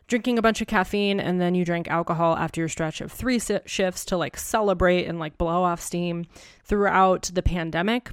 drinking 0.08 0.38
a 0.38 0.42
bunch 0.42 0.60
of 0.60 0.68
caffeine 0.68 1.22
and 1.22 1.40
then 1.40 1.56
you 1.56 1.63
drank 1.63 1.88
alcohol 1.88 2.36
after 2.36 2.60
your 2.60 2.68
stretch 2.68 3.00
of 3.00 3.10
three 3.10 3.40
shifts 3.66 4.04
to 4.04 4.18
like 4.18 4.38
celebrate 4.38 5.06
and 5.06 5.20
like 5.20 5.38
blow 5.38 5.63
off 5.63 5.80
steam 5.80 6.25
throughout 6.66 7.32
the 7.34 7.42
pandemic 7.42 8.12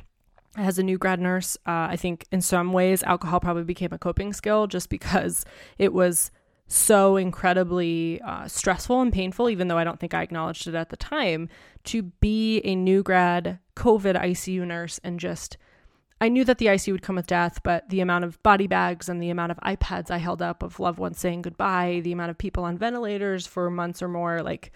as 0.58 0.78
a 0.78 0.82
new 0.82 0.98
grad 0.98 1.20
nurse, 1.20 1.56
uh, 1.66 1.88
I 1.90 1.96
think 1.96 2.26
in 2.32 2.40
some 2.40 2.72
ways 2.72 3.02
alcohol 3.02 3.40
probably 3.40 3.64
became 3.64 3.92
a 3.92 3.98
coping 3.98 4.32
skill 4.32 4.66
just 4.66 4.90
because 4.90 5.44
it 5.78 5.92
was 5.92 6.30
so 6.66 7.16
incredibly 7.16 8.20
uh, 8.20 8.46
stressful 8.46 9.00
and 9.00 9.12
painful, 9.12 9.48
even 9.48 9.68
though 9.68 9.78
I 9.78 9.84
don't 9.84 9.98
think 9.98 10.12
I 10.12 10.22
acknowledged 10.22 10.66
it 10.66 10.74
at 10.74 10.90
the 10.90 10.96
time, 10.96 11.48
to 11.84 12.02
be 12.02 12.60
a 12.60 12.74
new 12.74 13.02
grad 13.02 13.58
COVID 13.76 14.20
ICU 14.20 14.66
nurse 14.66 15.00
and 15.02 15.18
just. 15.18 15.56
I 16.20 16.28
knew 16.28 16.44
that 16.46 16.58
the 16.58 16.66
ICU 16.66 16.90
would 16.90 17.02
come 17.02 17.14
with 17.14 17.28
death, 17.28 17.60
but 17.62 17.88
the 17.90 18.00
amount 18.00 18.24
of 18.24 18.42
body 18.42 18.66
bags 18.66 19.08
and 19.08 19.22
the 19.22 19.30
amount 19.30 19.52
of 19.52 19.58
iPads 19.58 20.10
I 20.10 20.18
held 20.18 20.42
up 20.42 20.64
of 20.64 20.80
loved 20.80 20.98
ones 20.98 21.20
saying 21.20 21.42
goodbye, 21.42 22.00
the 22.02 22.10
amount 22.10 22.30
of 22.30 22.38
people 22.38 22.64
on 22.64 22.76
ventilators 22.76 23.46
for 23.46 23.70
months 23.70 24.02
or 24.02 24.08
more, 24.08 24.42
like 24.42 24.72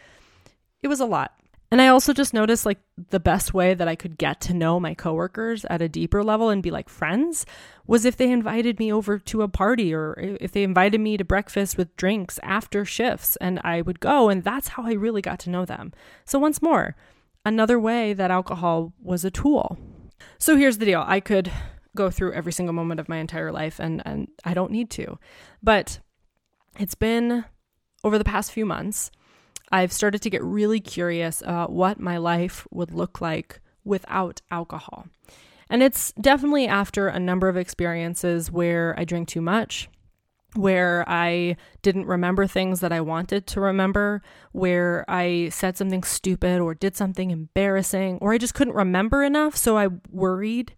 it 0.83 0.89
was 0.89 1.01
a 1.01 1.05
lot. 1.05 1.35
And 1.73 1.81
I 1.81 1.87
also 1.87 2.13
just 2.13 2.35
noticed 2.35 2.67
like 2.67 2.81
the 3.09 3.19
best 3.19 3.55
way 3.55 3.73
that 3.73 3.89
I 3.89 3.97
could 3.97 4.19
get 4.19 4.43
to 4.43 4.53
know 4.53 4.79
my 4.79 4.93
coworkers 4.93 5.65
at 5.71 5.81
a 5.81 5.89
deeper 5.89 6.23
level 6.23 6.51
and 6.51 6.63
be 6.63 6.71
like 6.71 6.91
friends 6.91 7.47
was 7.87 8.05
if 8.05 8.19
they 8.19 8.31
invited 8.31 8.79
me 8.79 8.93
over 8.93 9.19
to 9.19 9.41
a 9.41 9.49
party 9.49 9.95
or 9.95 10.15
if 10.39 10.53
they 10.53 10.65
invited 10.65 11.01
me 11.01 11.17
to 11.17 11.25
breakfast 11.25 11.79
with 11.79 11.97
drinks 11.97 12.39
after 12.43 12.85
shifts 12.85 13.37
and 13.37 13.59
I 13.65 13.81
would 13.81 14.01
go 14.01 14.29
and 14.29 14.45
that's 14.45 14.69
how 14.69 14.85
I 14.85 14.93
really 14.93 15.23
got 15.23 15.39
to 15.41 15.51
know 15.51 15.65
them. 15.65 15.95
So 16.27 16.39
once 16.39 16.61
more, 16.61 16.95
another 17.47 17.81
way 17.81 18.13
that 18.13 18.31
alcohol 18.31 18.93
was 19.01 19.25
a 19.25 19.31
tool. 19.31 19.79
So 20.37 20.59
here's 20.59 20.77
the 20.77 20.85
deal. 20.85 21.03
I 21.07 21.21
could 21.21 21.51
go 21.97 22.11
through 22.11 22.35
every 22.35 22.53
single 22.53 22.75
moment 22.75 23.01
of 23.01 23.09
my 23.09 23.17
entire 23.17 23.51
life 23.51 23.81
and 23.81 24.03
and 24.05 24.29
I 24.45 24.53
don't 24.53 24.73
need 24.73 24.91
to. 24.91 25.19
But 25.63 26.01
it's 26.79 26.95
been 26.95 27.47
over 28.05 28.19
the 28.19 28.25
past 28.25 28.53
few 28.53 28.67
months 28.67 29.11
I've 29.73 29.93
started 29.93 30.21
to 30.23 30.31
get 30.31 30.45
really 30.45 30.81
curious 30.81 31.41
about 31.41 31.73
what 31.73 31.99
my 31.99 32.19
life 32.19 32.67
would 32.71 32.93
look 32.93 33.21
like 33.21 33.61
without 33.85 34.43
alcohol. 34.51 35.07
And 35.71 35.83
it's 35.83 36.13
definitely 36.13 36.69
after 36.69 37.09
a 37.09 37.19
number 37.19 37.49
of 37.49 37.57
experiences 37.57 38.53
where 38.53 38.95
I 38.99 39.05
drank 39.05 39.29
too 39.29 39.41
much, 39.41 39.89
where 40.55 41.03
I 41.09 41.57
didn't 41.81 42.05
remember 42.05 42.47
things 42.47 42.81
that 42.81 42.93
I 42.93 43.01
wanted 43.01 43.47
to 43.47 43.61
remember, 43.61 44.21
where 44.53 45.07
I 45.09 45.49
said 45.49 45.79
something 45.79 46.03
stupid 46.03 46.61
or 46.61 46.75
did 46.75 46.95
something 46.95 47.31
embarrassing, 47.31 48.19
or 48.21 48.35
I 48.35 48.39
just 48.39 48.53
couldn't 48.53 48.75
remember 48.75 49.23
enough. 49.23 49.57
So 49.57 49.79
I 49.79 49.89
worried 50.11 50.75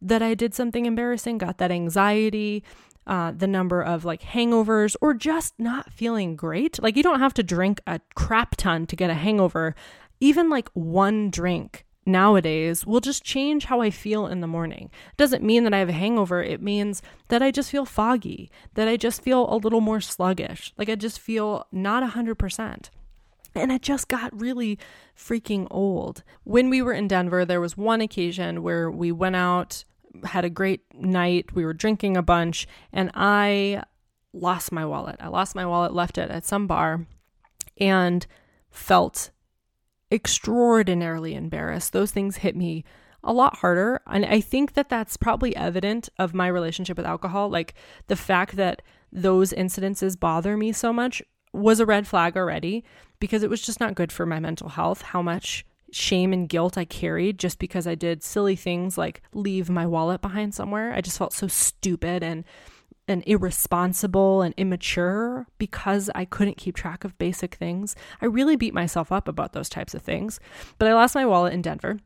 that 0.00 0.22
I 0.22 0.32
did 0.32 0.54
something 0.54 0.86
embarrassing, 0.86 1.36
got 1.36 1.58
that 1.58 1.70
anxiety, 1.70 2.64
uh, 3.08 3.32
the 3.32 3.46
number 3.46 3.82
of 3.82 4.04
like 4.04 4.22
hangovers 4.22 4.94
or 5.00 5.14
just 5.14 5.54
not 5.58 5.92
feeling 5.92 6.36
great. 6.36 6.80
Like, 6.82 6.96
you 6.96 7.02
don't 7.02 7.20
have 7.20 7.34
to 7.34 7.42
drink 7.42 7.80
a 7.86 8.00
crap 8.14 8.56
ton 8.56 8.86
to 8.86 8.96
get 8.96 9.10
a 9.10 9.14
hangover. 9.14 9.74
Even 10.20 10.50
like 10.50 10.68
one 10.74 11.30
drink 11.30 11.86
nowadays 12.04 12.86
will 12.86 13.00
just 13.00 13.22
change 13.22 13.66
how 13.66 13.80
I 13.80 13.90
feel 13.90 14.26
in 14.26 14.40
the 14.40 14.46
morning. 14.46 14.90
It 15.10 15.16
doesn't 15.16 15.44
mean 15.44 15.64
that 15.64 15.74
I 15.74 15.78
have 15.78 15.88
a 15.88 15.92
hangover. 15.92 16.42
It 16.42 16.62
means 16.62 17.02
that 17.28 17.42
I 17.42 17.50
just 17.50 17.70
feel 17.70 17.84
foggy, 17.84 18.50
that 18.74 18.88
I 18.88 18.96
just 18.96 19.22
feel 19.22 19.52
a 19.52 19.56
little 19.56 19.80
more 19.80 20.00
sluggish, 20.00 20.72
like 20.76 20.88
I 20.88 20.94
just 20.94 21.20
feel 21.20 21.66
not 21.70 22.02
100%. 22.02 22.90
And 23.54 23.72
it 23.72 23.82
just 23.82 24.08
got 24.08 24.38
really 24.38 24.78
freaking 25.16 25.66
old. 25.70 26.22
When 26.44 26.70
we 26.70 26.82
were 26.82 26.92
in 26.92 27.08
Denver, 27.08 27.44
there 27.44 27.60
was 27.60 27.76
one 27.76 28.00
occasion 28.00 28.62
where 28.62 28.90
we 28.90 29.10
went 29.10 29.36
out 29.36 29.84
had 30.24 30.44
a 30.44 30.50
great 30.50 30.82
night. 30.94 31.54
We 31.54 31.64
were 31.64 31.74
drinking 31.74 32.16
a 32.16 32.22
bunch, 32.22 32.66
and 32.92 33.10
I 33.14 33.82
lost 34.32 34.72
my 34.72 34.84
wallet. 34.84 35.16
I 35.20 35.28
lost 35.28 35.54
my 35.54 35.66
wallet, 35.66 35.92
left 35.92 36.18
it 36.18 36.30
at 36.30 36.44
some 36.44 36.66
bar, 36.66 37.06
and 37.78 38.26
felt 38.70 39.30
extraordinarily 40.10 41.34
embarrassed. 41.34 41.92
Those 41.92 42.12
things 42.12 42.38
hit 42.38 42.56
me 42.56 42.84
a 43.22 43.32
lot 43.32 43.58
harder. 43.58 44.00
And 44.06 44.24
I 44.24 44.40
think 44.40 44.74
that 44.74 44.88
that's 44.88 45.16
probably 45.16 45.54
evident 45.56 46.08
of 46.18 46.34
my 46.34 46.46
relationship 46.46 46.96
with 46.96 47.06
alcohol. 47.06 47.48
Like 47.48 47.74
the 48.06 48.16
fact 48.16 48.56
that 48.56 48.82
those 49.12 49.52
incidences 49.52 50.18
bother 50.18 50.56
me 50.56 50.72
so 50.72 50.92
much 50.92 51.22
was 51.52 51.80
a 51.80 51.86
red 51.86 52.06
flag 52.06 52.36
already 52.36 52.84
because 53.20 53.42
it 53.42 53.50
was 53.50 53.62
just 53.62 53.80
not 53.80 53.94
good 53.94 54.12
for 54.12 54.26
my 54.26 54.38
mental 54.38 54.68
health 54.68 55.02
how 55.02 55.22
much 55.22 55.64
shame 55.92 56.32
and 56.32 56.48
guilt 56.48 56.76
I 56.76 56.84
carried 56.84 57.38
just 57.38 57.58
because 57.58 57.86
I 57.86 57.94
did 57.94 58.22
silly 58.22 58.56
things 58.56 58.98
like 58.98 59.22
leave 59.32 59.70
my 59.70 59.86
wallet 59.86 60.20
behind 60.20 60.54
somewhere. 60.54 60.92
I 60.92 61.00
just 61.00 61.18
felt 61.18 61.32
so 61.32 61.46
stupid 61.46 62.22
and 62.22 62.44
and 63.08 63.24
irresponsible 63.26 64.42
and 64.42 64.54
immature 64.58 65.46
because 65.56 66.10
I 66.14 66.26
couldn't 66.26 66.58
keep 66.58 66.76
track 66.76 67.04
of 67.04 67.16
basic 67.16 67.54
things. 67.54 67.96
I 68.20 68.26
really 68.26 68.54
beat 68.54 68.74
myself 68.74 69.10
up 69.10 69.28
about 69.28 69.54
those 69.54 69.70
types 69.70 69.94
of 69.94 70.02
things. 70.02 70.38
But 70.78 70.88
I 70.88 70.94
lost 70.94 71.14
my 71.14 71.24
wallet 71.24 71.54
in 71.54 71.62
Denver. 71.62 71.98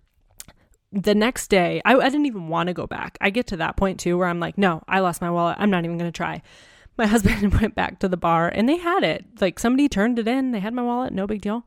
The 0.93 1.15
next 1.15 1.49
day, 1.49 1.83
I, 1.85 1.97
I 1.97 2.09
didn't 2.09 2.27
even 2.27 2.49
want 2.49 2.69
to 2.69 2.75
go 2.75 2.87
back. 2.87 3.19
I 3.21 3.31
get 3.31 3.49
to 3.49 3.57
that 3.57 3.77
point 3.77 3.99
too 3.99 4.17
where 4.17 4.29
I'm 4.29 4.39
like, 4.39 4.57
no, 4.57 4.83
I 4.87 5.01
lost 5.01 5.21
my 5.21 5.31
wallet. 5.31 5.57
I'm 5.59 5.71
not 5.71 5.85
even 5.85 5.99
going 5.99 6.13
to 6.13 6.17
try. 6.17 6.41
My 6.97 7.07
husband 7.09 7.53
went 7.61 7.75
back 7.75 7.99
to 7.99 8.09
the 8.09 8.17
bar 8.17 8.49
and 8.49 8.69
they 8.69 8.77
had 8.77 9.03
it. 9.03 9.25
Like 9.41 9.59
somebody 9.59 9.89
turned 9.89 10.21
it 10.21 10.29
in. 10.29 10.53
They 10.53 10.61
had 10.61 10.73
my 10.73 10.83
wallet. 10.83 11.13
No 11.13 11.27
big 11.27 11.41
deal 11.41 11.67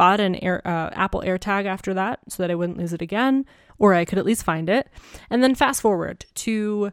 bought 0.00 0.18
an 0.18 0.34
Air, 0.36 0.66
uh, 0.66 0.88
Apple 0.94 1.22
AirTag 1.26 1.66
after 1.66 1.92
that 1.92 2.20
so 2.26 2.42
that 2.42 2.50
I 2.50 2.54
wouldn't 2.54 2.78
lose 2.78 2.94
it 2.94 3.02
again, 3.02 3.44
or 3.78 3.92
I 3.92 4.06
could 4.06 4.16
at 4.16 4.24
least 4.24 4.44
find 4.44 4.70
it. 4.70 4.88
And 5.28 5.44
then 5.44 5.54
fast 5.54 5.82
forward 5.82 6.24
to 6.36 6.90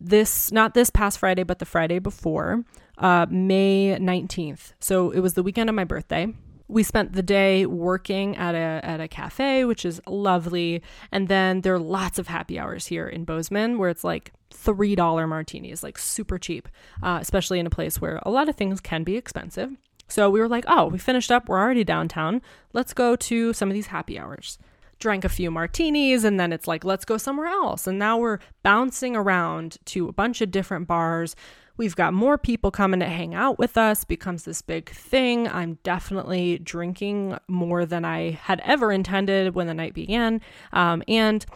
this, 0.00 0.50
not 0.50 0.72
this 0.72 0.88
past 0.88 1.18
Friday, 1.18 1.42
but 1.42 1.58
the 1.58 1.66
Friday 1.66 1.98
before, 1.98 2.64
uh, 2.96 3.26
May 3.28 3.94
19th. 4.00 4.72
So 4.80 5.10
it 5.10 5.20
was 5.20 5.34
the 5.34 5.42
weekend 5.42 5.68
of 5.68 5.76
my 5.76 5.84
birthday. 5.84 6.28
we 6.66 6.82
spent 6.82 7.12
the 7.12 7.22
day 7.22 7.66
working 7.66 8.36
at 8.36 8.54
a 8.54 8.80
at 8.84 9.00
a 9.00 9.08
cafe, 9.08 9.66
which 9.66 9.84
is 9.84 10.00
lovely, 10.06 10.82
and 11.12 11.28
then 11.28 11.60
there 11.60 11.74
are 11.74 11.80
lots 11.98 12.18
of 12.18 12.28
happy 12.28 12.58
hours 12.58 12.86
here 12.86 13.06
in 13.06 13.24
Bozeman 13.24 13.76
where 13.76 13.90
it's 13.90 14.04
like 14.04 14.32
three 14.50 14.94
dollar 14.94 15.26
martinis, 15.26 15.82
like 15.82 15.98
super 15.98 16.38
cheap, 16.38 16.68
uh, 17.02 17.18
especially 17.20 17.58
in 17.58 17.66
a 17.66 17.76
place 17.78 18.00
where 18.00 18.18
a 18.24 18.30
lot 18.30 18.48
of 18.48 18.56
things 18.56 18.80
can 18.80 19.04
be 19.04 19.16
expensive. 19.16 19.76
So 20.10 20.28
we 20.30 20.40
were 20.40 20.48
like, 20.48 20.64
oh, 20.68 20.86
we 20.86 20.98
finished 20.98 21.30
up, 21.30 21.48
we're 21.48 21.58
already 21.58 21.84
downtown. 21.84 22.42
Let's 22.72 22.92
go 22.92 23.16
to 23.16 23.52
some 23.52 23.68
of 23.68 23.74
these 23.74 23.88
happy 23.88 24.18
hours. 24.18 24.58
Drank 24.98 25.24
a 25.24 25.30
few 25.30 25.50
martinis, 25.50 26.24
and 26.24 26.38
then 26.38 26.52
it's 26.52 26.68
like, 26.68 26.84
let's 26.84 27.04
go 27.04 27.16
somewhere 27.16 27.46
else. 27.46 27.86
And 27.86 27.98
now 27.98 28.18
we're 28.18 28.38
bouncing 28.62 29.16
around 29.16 29.78
to 29.86 30.08
a 30.08 30.12
bunch 30.12 30.40
of 30.40 30.50
different 30.50 30.86
bars. 30.86 31.34
We've 31.78 31.96
got 31.96 32.12
more 32.12 32.36
people 32.36 32.70
coming 32.70 33.00
to 33.00 33.06
hang 33.06 33.34
out 33.34 33.58
with 33.58 33.78
us, 33.78 34.04
becomes 34.04 34.44
this 34.44 34.60
big 34.60 34.90
thing. 34.90 35.48
I'm 35.48 35.78
definitely 35.82 36.58
drinking 36.58 37.38
more 37.48 37.86
than 37.86 38.04
I 38.04 38.32
had 38.32 38.60
ever 38.60 38.92
intended 38.92 39.54
when 39.54 39.66
the 39.66 39.72
night 39.72 39.94
began. 39.94 40.42
Um, 40.74 41.02
and 41.08 41.46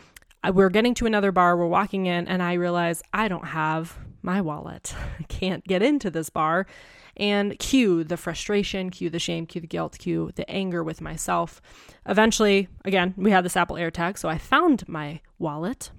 we're 0.52 0.70
getting 0.70 0.94
to 0.94 1.06
another 1.06 1.32
bar, 1.32 1.56
we're 1.56 1.66
walking 1.66 2.06
in, 2.06 2.26
and 2.26 2.42
I 2.42 2.54
realize 2.54 3.02
I 3.12 3.28
don't 3.28 3.48
have 3.48 3.98
my 4.22 4.40
wallet. 4.40 4.94
I 5.20 5.24
can't 5.24 5.64
get 5.64 5.82
into 5.82 6.10
this 6.10 6.30
bar. 6.30 6.66
And 7.16 7.58
cue 7.58 8.02
the 8.02 8.16
frustration, 8.16 8.90
cue 8.90 9.08
the 9.08 9.18
shame, 9.18 9.46
cue 9.46 9.60
the 9.60 9.66
guilt, 9.66 9.98
cue 9.98 10.32
the 10.34 10.48
anger 10.50 10.82
with 10.82 11.00
myself. 11.00 11.62
Eventually, 12.06 12.68
again, 12.84 13.14
we 13.16 13.30
had 13.30 13.44
this 13.44 13.56
Apple 13.56 13.76
AirTag, 13.76 14.18
so 14.18 14.28
I 14.28 14.38
found 14.38 14.88
my 14.88 15.20
wallet 15.38 15.90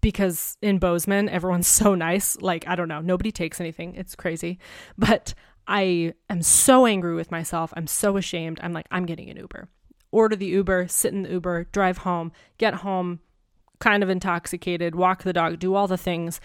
because 0.00 0.56
in 0.62 0.78
Bozeman, 0.78 1.28
everyone's 1.28 1.66
so 1.82 1.94
nice. 1.94 2.40
Like, 2.40 2.66
I 2.66 2.74
don't 2.74 2.88
know, 2.88 3.00
nobody 3.00 3.32
takes 3.32 3.60
anything. 3.60 3.94
It's 3.94 4.14
crazy. 4.14 4.58
But 4.96 5.34
I 5.66 6.14
am 6.30 6.42
so 6.42 6.86
angry 6.86 7.14
with 7.14 7.30
myself. 7.30 7.72
I'm 7.76 7.86
so 7.86 8.16
ashamed. 8.16 8.58
I'm 8.62 8.72
like, 8.72 8.86
I'm 8.90 9.04
getting 9.04 9.28
an 9.28 9.36
Uber. 9.36 9.68
Order 10.10 10.36
the 10.36 10.46
Uber, 10.46 10.88
sit 10.88 11.12
in 11.12 11.24
the 11.24 11.30
Uber, 11.30 11.64
drive 11.72 11.98
home, 11.98 12.32
get 12.56 12.72
home, 12.76 13.20
kind 13.78 14.02
of 14.02 14.08
intoxicated, 14.08 14.94
walk 14.94 15.22
the 15.22 15.34
dog, 15.34 15.58
do 15.58 15.74
all 15.74 15.86
the 15.86 15.98
things, 15.98 16.40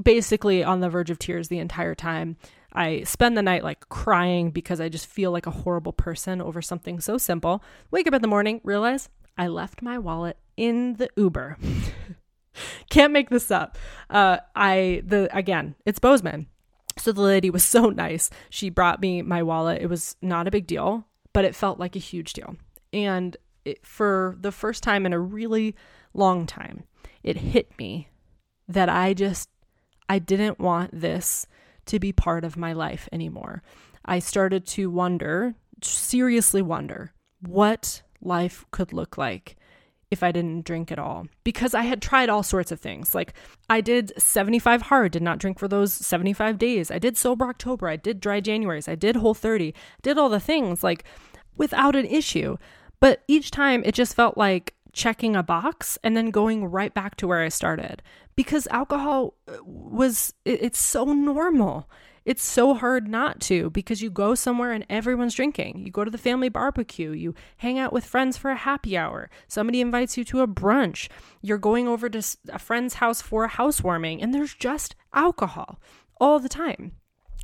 basically 0.00 0.64
on 0.64 0.80
the 0.80 0.90
verge 0.90 1.10
of 1.10 1.18
tears 1.18 1.48
the 1.48 1.60
entire 1.60 1.94
time. 1.94 2.36
I 2.72 3.02
spend 3.02 3.36
the 3.36 3.42
night 3.42 3.64
like 3.64 3.88
crying 3.88 4.50
because 4.50 4.80
I 4.80 4.88
just 4.88 5.06
feel 5.06 5.32
like 5.32 5.46
a 5.46 5.50
horrible 5.50 5.92
person 5.92 6.40
over 6.40 6.62
something 6.62 7.00
so 7.00 7.18
simple. 7.18 7.62
Wake 7.90 8.06
up 8.06 8.14
in 8.14 8.22
the 8.22 8.28
morning, 8.28 8.60
realize 8.62 9.08
I 9.36 9.48
left 9.48 9.82
my 9.82 9.98
wallet 9.98 10.36
in 10.56 10.94
the 10.94 11.08
Uber. 11.16 11.56
Can't 12.90 13.12
make 13.12 13.30
this 13.30 13.50
up. 13.50 13.78
Uh, 14.08 14.38
I 14.54 15.02
the 15.04 15.34
again, 15.36 15.74
it's 15.84 15.98
Bozeman. 15.98 16.46
So 16.98 17.12
the 17.12 17.22
lady 17.22 17.50
was 17.50 17.64
so 17.64 17.86
nice. 17.88 18.30
She 18.50 18.68
brought 18.68 19.00
me 19.00 19.22
my 19.22 19.42
wallet. 19.42 19.80
It 19.80 19.86
was 19.86 20.16
not 20.20 20.46
a 20.46 20.50
big 20.50 20.66
deal, 20.66 21.06
but 21.32 21.44
it 21.44 21.54
felt 21.54 21.78
like 21.78 21.96
a 21.96 22.00
huge 22.00 22.32
deal. 22.34 22.56
And 22.92 23.36
it, 23.64 23.86
for 23.86 24.36
the 24.40 24.52
first 24.52 24.82
time 24.82 25.06
in 25.06 25.12
a 25.12 25.18
really 25.18 25.74
long 26.12 26.46
time, 26.46 26.84
it 27.22 27.36
hit 27.36 27.76
me 27.78 28.08
that 28.68 28.88
I 28.88 29.14
just 29.14 29.48
I 30.08 30.18
didn't 30.18 30.58
want 30.58 31.00
this 31.00 31.46
to 31.86 31.98
be 31.98 32.12
part 32.12 32.44
of 32.44 32.56
my 32.56 32.72
life 32.72 33.08
anymore. 33.12 33.62
I 34.04 34.18
started 34.18 34.66
to 34.68 34.90
wonder, 34.90 35.54
seriously 35.82 36.62
wonder, 36.62 37.12
what 37.40 38.02
life 38.20 38.64
could 38.70 38.92
look 38.92 39.16
like 39.16 39.56
if 40.10 40.22
I 40.22 40.32
didn't 40.32 40.64
drink 40.64 40.90
at 40.90 40.98
all 40.98 41.28
because 41.44 41.72
I 41.72 41.82
had 41.82 42.02
tried 42.02 42.28
all 42.28 42.42
sorts 42.42 42.72
of 42.72 42.80
things. 42.80 43.14
Like 43.14 43.34
I 43.68 43.80
did 43.80 44.12
75 44.20 44.82
hard, 44.82 45.12
did 45.12 45.22
not 45.22 45.38
drink 45.38 45.58
for 45.58 45.68
those 45.68 45.92
75 45.92 46.58
days. 46.58 46.90
I 46.90 46.98
did 46.98 47.16
sober 47.16 47.46
October, 47.46 47.88
I 47.88 47.96
did 47.96 48.20
dry 48.20 48.40
Januaries, 48.40 48.88
I 48.88 48.96
did 48.96 49.16
whole 49.16 49.34
30, 49.34 49.74
did 50.02 50.18
all 50.18 50.28
the 50.28 50.40
things 50.40 50.82
like 50.82 51.04
without 51.56 51.94
an 51.94 52.06
issue. 52.06 52.56
But 52.98 53.22
each 53.28 53.50
time 53.50 53.82
it 53.84 53.94
just 53.94 54.14
felt 54.14 54.36
like 54.36 54.74
checking 54.92 55.36
a 55.36 55.42
box 55.42 55.98
and 56.02 56.16
then 56.16 56.30
going 56.30 56.64
right 56.64 56.92
back 56.94 57.16
to 57.16 57.26
where 57.26 57.42
I 57.42 57.48
started 57.48 58.02
because 58.36 58.66
alcohol 58.68 59.34
uh, 59.48 59.56
was 59.64 60.32
it's 60.44 60.78
so 60.78 61.04
normal 61.04 61.88
it's 62.24 62.44
so 62.44 62.74
hard 62.74 63.08
not 63.08 63.40
to 63.40 63.70
because 63.70 64.02
you 64.02 64.10
go 64.10 64.34
somewhere 64.34 64.72
and 64.72 64.84
everyone's 64.90 65.34
drinking. 65.34 65.84
You 65.84 65.90
go 65.90 66.04
to 66.04 66.10
the 66.10 66.18
family 66.18 66.48
barbecue, 66.48 67.12
you 67.12 67.34
hang 67.56 67.78
out 67.78 67.92
with 67.92 68.04
friends 68.04 68.36
for 68.36 68.50
a 68.50 68.56
happy 68.56 68.96
hour, 68.96 69.30
somebody 69.48 69.80
invites 69.80 70.16
you 70.18 70.24
to 70.24 70.42
a 70.42 70.46
brunch, 70.46 71.08
you're 71.40 71.58
going 71.58 71.88
over 71.88 72.08
to 72.10 72.22
a 72.50 72.58
friend's 72.58 72.94
house 72.94 73.22
for 73.22 73.44
a 73.44 73.48
housewarming, 73.48 74.22
and 74.22 74.34
there's 74.34 74.54
just 74.54 74.94
alcohol 75.14 75.80
all 76.20 76.38
the 76.38 76.48
time. 76.48 76.92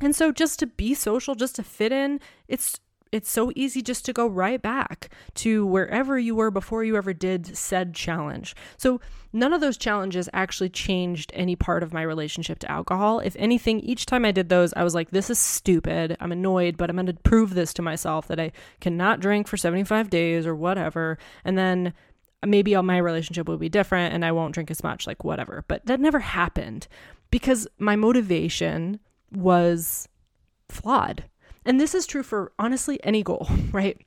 And 0.01 0.15
so 0.15 0.31
just 0.31 0.59
to 0.59 0.67
be 0.67 0.93
social, 0.93 1.33
just 1.33 1.55
to 1.55 1.63
fit 1.63 1.91
in, 1.91 2.19
it's 2.47 2.79
it's 3.11 3.29
so 3.29 3.51
easy 3.55 3.81
just 3.81 4.05
to 4.05 4.13
go 4.13 4.27
right 4.27 4.61
back 4.61 5.09
to 5.35 5.65
wherever 5.65 6.17
you 6.17 6.35
were 6.35 6.51
before 6.51 6.83
you 6.83 6.95
ever 6.95 7.13
did 7.13 7.57
said 7.57 7.93
challenge. 7.93 8.55
So, 8.77 8.99
none 9.33 9.53
of 9.53 9.61
those 9.61 9.77
challenges 9.77 10.29
actually 10.33 10.69
changed 10.69 11.31
any 11.33 11.55
part 11.55 11.83
of 11.83 11.93
my 11.93 12.01
relationship 12.01 12.59
to 12.59 12.71
alcohol. 12.71 13.19
If 13.19 13.35
anything, 13.37 13.79
each 13.81 14.05
time 14.05 14.25
I 14.25 14.31
did 14.31 14.49
those, 14.49 14.73
I 14.73 14.83
was 14.83 14.95
like, 14.95 15.11
this 15.11 15.29
is 15.29 15.39
stupid. 15.39 16.17
I'm 16.19 16.31
annoyed, 16.31 16.77
but 16.77 16.89
I'm 16.89 16.95
going 16.95 17.07
to 17.07 17.13
prove 17.13 17.53
this 17.53 17.73
to 17.75 17.81
myself 17.81 18.27
that 18.27 18.39
I 18.39 18.51
cannot 18.79 19.19
drink 19.19 19.47
for 19.47 19.57
75 19.57 20.09
days 20.09 20.47
or 20.47 20.55
whatever. 20.55 21.17
And 21.43 21.57
then 21.57 21.93
maybe 22.45 22.75
my 22.75 22.97
relationship 22.97 23.47
will 23.47 23.57
be 23.57 23.69
different 23.69 24.13
and 24.13 24.23
I 24.23 24.31
won't 24.31 24.53
drink 24.53 24.71
as 24.71 24.83
much, 24.83 25.07
like 25.07 25.23
whatever. 25.23 25.65
But 25.67 25.85
that 25.85 25.99
never 25.99 26.19
happened 26.19 26.87
because 27.31 27.67
my 27.77 27.95
motivation 27.95 28.99
was 29.31 30.07
flawed 30.69 31.25
and 31.67 31.79
this 31.79 31.93
is 31.93 32.07
true 32.07 32.23
for 32.23 32.53
honestly 32.57 32.99
any 33.03 33.21
goal, 33.21 33.47
right? 33.71 34.01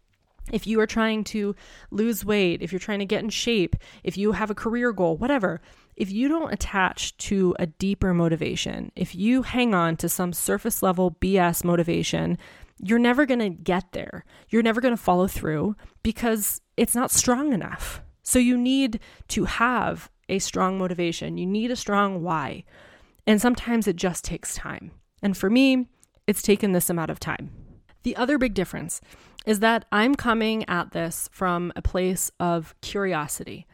If 0.51 0.67
you 0.67 0.81
are 0.81 0.87
trying 0.87 1.23
to 1.25 1.55
lose 1.93 2.25
weight, 2.25 2.63
if 2.63 2.73
you're 2.73 2.81
trying 2.81 2.99
to 2.99 3.05
get 3.05 3.23
in 3.23 3.29
shape, 3.29 3.77
if 4.03 4.17
you 4.17 4.33
have 4.33 4.51
a 4.51 4.55
career 4.55 4.93
goal, 4.93 5.17
whatever, 5.17 5.61
if 5.95 6.11
you 6.11 6.29
don't 6.29 6.53
attach 6.53 7.17
to 7.19 7.55
a 7.59 7.67
deeper 7.67 8.15
motivation, 8.15 8.91
if 8.97 9.15
you 9.15 9.43
hang 9.43 9.75
on 9.75 9.97
to 9.99 10.09
some 10.09 10.33
surface 10.33 10.83
level 10.83 11.17
BS 11.21 11.63
motivation, 11.63 12.39
you're 12.79 12.99
never 12.99 13.27
going 13.27 13.41
to 13.41 13.51
get 13.51 13.93
there. 13.93 14.25
You're 14.49 14.63
never 14.63 14.81
going 14.81 14.97
to 14.97 15.03
follow 15.03 15.29
through 15.29 15.77
because 16.03 16.63
it's 16.77 16.95
not 16.95 17.11
strong 17.11 17.53
enough. 17.53 18.01
So 18.23 18.39
you 18.39 18.57
need 18.57 18.99
to 19.29 19.45
have 19.45 20.11
a 20.31 20.39
strong 20.39 20.79
motivation. 20.79 21.37
You 21.37 21.47
need 21.47 21.71
a 21.71 21.77
strong 21.77 22.23
why. 22.23 22.65
And 23.27 23.41
sometimes 23.41 23.87
it 23.87 23.97
just 23.97 24.25
takes 24.25 24.55
time. 24.55 24.93
And 25.23 25.37
for 25.37 25.51
me, 25.51 25.87
it's 26.31 26.43
taken 26.43 26.71
this 26.71 26.89
amount 26.89 27.11
of 27.11 27.19
time. 27.19 27.51
The 28.05 28.15
other 28.15 28.39
big 28.39 28.55
difference 28.55 29.01
is 29.45 29.59
that 29.61 29.85
I'm 29.91 30.15
coming 30.15 30.67
at 30.69 30.93
this 30.93 31.29
from 31.33 31.73
a 31.75 31.83
place 31.83 32.31
of 32.39 32.75
curiosity. 32.81 33.67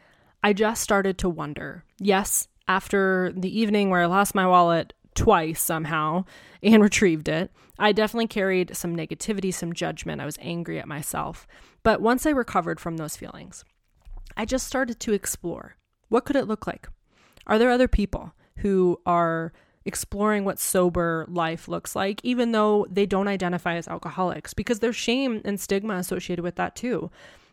I 0.43 0.53
just 0.53 0.81
started 0.81 1.19
to 1.19 1.29
wonder. 1.29 1.83
Yes, 1.99 2.47
after 2.67 3.31
the 3.35 3.55
evening 3.57 3.91
where 3.91 4.01
I 4.01 4.07
lost 4.07 4.33
my 4.33 4.47
wallet 4.47 4.93
twice 5.13 5.61
somehow 5.61 6.25
and 6.63 6.81
retrieved 6.81 7.29
it, 7.29 7.51
I 7.77 7.91
definitely 7.91 8.27
carried 8.27 8.75
some 8.75 8.95
negativity, 8.95 9.53
some 9.53 9.71
judgment. 9.71 10.19
I 10.19 10.25
was 10.25 10.39
angry 10.41 10.79
at 10.79 10.87
myself. 10.87 11.45
But 11.83 12.01
once 12.01 12.25
I 12.25 12.31
recovered 12.31 12.79
from 12.79 12.97
those 12.97 13.15
feelings, 13.15 13.63
I 14.35 14.45
just 14.45 14.65
started 14.65 14.99
to 15.01 15.13
explore 15.13 15.75
what 16.09 16.25
could 16.25 16.35
it 16.35 16.47
look 16.47 16.65
like? 16.65 16.87
Are 17.45 17.59
there 17.59 17.69
other 17.69 17.87
people 17.87 18.33
who 18.57 18.99
are 19.05 19.53
exploring 19.87 20.43
what 20.43 20.59
sober 20.59 21.25
life 21.29 21.67
looks 21.67 21.95
like, 21.95 22.19
even 22.23 22.51
though 22.51 22.85
they 22.89 23.05
don't 23.05 23.27
identify 23.27 23.75
as 23.75 23.87
alcoholics, 23.87 24.53
because 24.53 24.79
there's 24.79 24.95
shame 24.95 25.41
and 25.45 25.59
stigma 25.59 25.95
associated 25.95 26.43
with 26.43 26.55
that 26.55 26.75
too. 26.75 27.09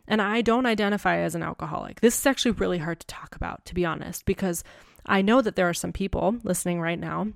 And 0.07 0.21
I 0.21 0.43
don't 0.43 0.67
identify 0.67 1.19
as 1.19 1.35
an 1.35 1.43
alcoholic. 1.43 2.01
This 2.01 2.19
is 2.19 2.27
actually 2.27 2.51
really 2.51 2.79
hard 2.79 3.01
to 3.01 3.07
talk 3.07 3.37
about, 3.37 3.65
to 3.67 3.75
be 3.75 3.87
honest, 3.87 4.27
because 4.27 4.63
I 5.07 5.23
know 5.23 5.41
that 5.41 5.57
there 5.57 5.69
are 5.69 5.75
some 5.75 5.93
people 5.93 6.37
listening 6.43 6.81
right 6.81 6.99
now 6.99 7.29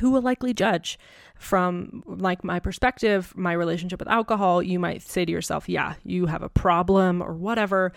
who 0.00 0.10
will 0.10 0.22
likely 0.22 0.54
judge 0.54 0.98
from 1.36 2.02
like 2.06 2.42
my 2.42 2.58
perspective, 2.58 3.32
my 3.36 3.52
relationship 3.52 3.98
with 3.98 4.08
alcohol. 4.08 4.62
You 4.62 4.78
might 4.78 5.02
say 5.02 5.24
to 5.24 5.32
yourself, 5.32 5.68
yeah, 5.68 5.94
you 6.02 6.26
have 6.26 6.42
a 6.42 6.48
problem 6.48 7.22
or 7.22 7.34
whatever 7.34 7.92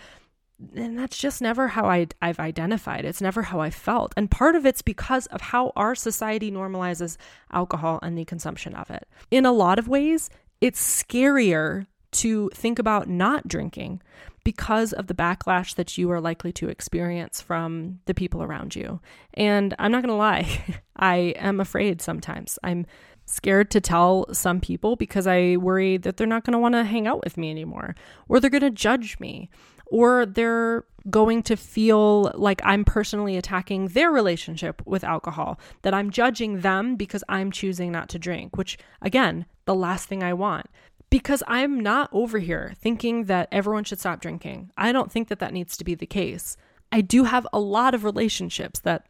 and 0.74 0.98
that's 0.98 1.18
just 1.18 1.40
never 1.40 1.68
how 1.68 1.86
I, 1.86 2.06
I've 2.22 2.38
identified. 2.38 3.04
It's 3.04 3.20
never 3.20 3.42
how 3.42 3.60
I 3.60 3.70
felt. 3.70 4.12
And 4.16 4.30
part 4.30 4.56
of 4.56 4.66
it's 4.66 4.82
because 4.82 5.26
of 5.26 5.40
how 5.40 5.72
our 5.76 5.94
society 5.94 6.50
normalizes 6.50 7.16
alcohol 7.52 7.98
and 8.02 8.16
the 8.16 8.24
consumption 8.24 8.74
of 8.74 8.90
it. 8.90 9.08
In 9.30 9.46
a 9.46 9.52
lot 9.52 9.78
of 9.78 9.88
ways, 9.88 10.30
it's 10.60 11.04
scarier 11.04 11.86
to 12.12 12.48
think 12.54 12.78
about 12.78 13.08
not 13.08 13.48
drinking 13.48 14.00
because 14.44 14.92
of 14.92 15.06
the 15.06 15.14
backlash 15.14 15.74
that 15.74 15.96
you 15.98 16.10
are 16.10 16.20
likely 16.20 16.52
to 16.52 16.68
experience 16.68 17.40
from 17.40 17.98
the 18.04 18.14
people 18.14 18.42
around 18.42 18.76
you. 18.76 19.00
And 19.32 19.74
I'm 19.78 19.90
not 19.90 20.02
going 20.02 20.08
to 20.08 20.14
lie, 20.14 20.80
I 20.96 21.34
am 21.36 21.60
afraid 21.60 22.00
sometimes. 22.00 22.58
I'm 22.62 22.86
scared 23.26 23.70
to 23.70 23.80
tell 23.80 24.26
some 24.32 24.60
people 24.60 24.96
because 24.96 25.26
I 25.26 25.56
worry 25.56 25.96
that 25.96 26.16
they're 26.16 26.26
not 26.26 26.44
going 26.44 26.52
to 26.52 26.58
want 26.58 26.74
to 26.74 26.84
hang 26.84 27.06
out 27.06 27.24
with 27.24 27.36
me 27.36 27.50
anymore 27.50 27.94
or 28.28 28.38
they're 28.38 28.50
going 28.50 28.60
to 28.60 28.70
judge 28.70 29.18
me 29.18 29.48
or 29.86 30.26
they're 30.26 30.84
going 31.10 31.42
to 31.42 31.56
feel 31.56 32.32
like 32.34 32.60
I'm 32.64 32.84
personally 32.84 33.36
attacking 33.36 33.88
their 33.88 34.10
relationship 34.10 34.80
with 34.86 35.04
alcohol, 35.04 35.60
that 35.82 35.92
I'm 35.92 36.10
judging 36.10 36.62
them 36.62 36.96
because 36.96 37.22
I'm 37.28 37.50
choosing 37.50 37.92
not 37.92 38.08
to 38.10 38.18
drink, 38.18 38.56
which, 38.56 38.78
again, 39.02 39.44
the 39.66 39.74
last 39.74 40.08
thing 40.08 40.22
I 40.22 40.32
want. 40.32 40.66
because 41.14 41.44
I'm 41.46 41.78
not 41.78 42.08
over 42.10 42.40
here 42.40 42.74
thinking 42.80 43.26
that 43.26 43.48
everyone 43.52 43.84
should 43.84 44.00
stop 44.00 44.20
drinking. 44.20 44.72
I 44.76 44.90
don't 44.90 45.12
think 45.12 45.28
that 45.28 45.38
that 45.38 45.52
needs 45.52 45.76
to 45.76 45.84
be 45.84 45.94
the 45.94 46.06
case. 46.06 46.56
I 46.90 47.02
do 47.02 47.22
have 47.22 47.46
a 47.52 47.60
lot 47.60 47.94
of 47.94 48.02
relationships 48.02 48.80
that 48.80 49.06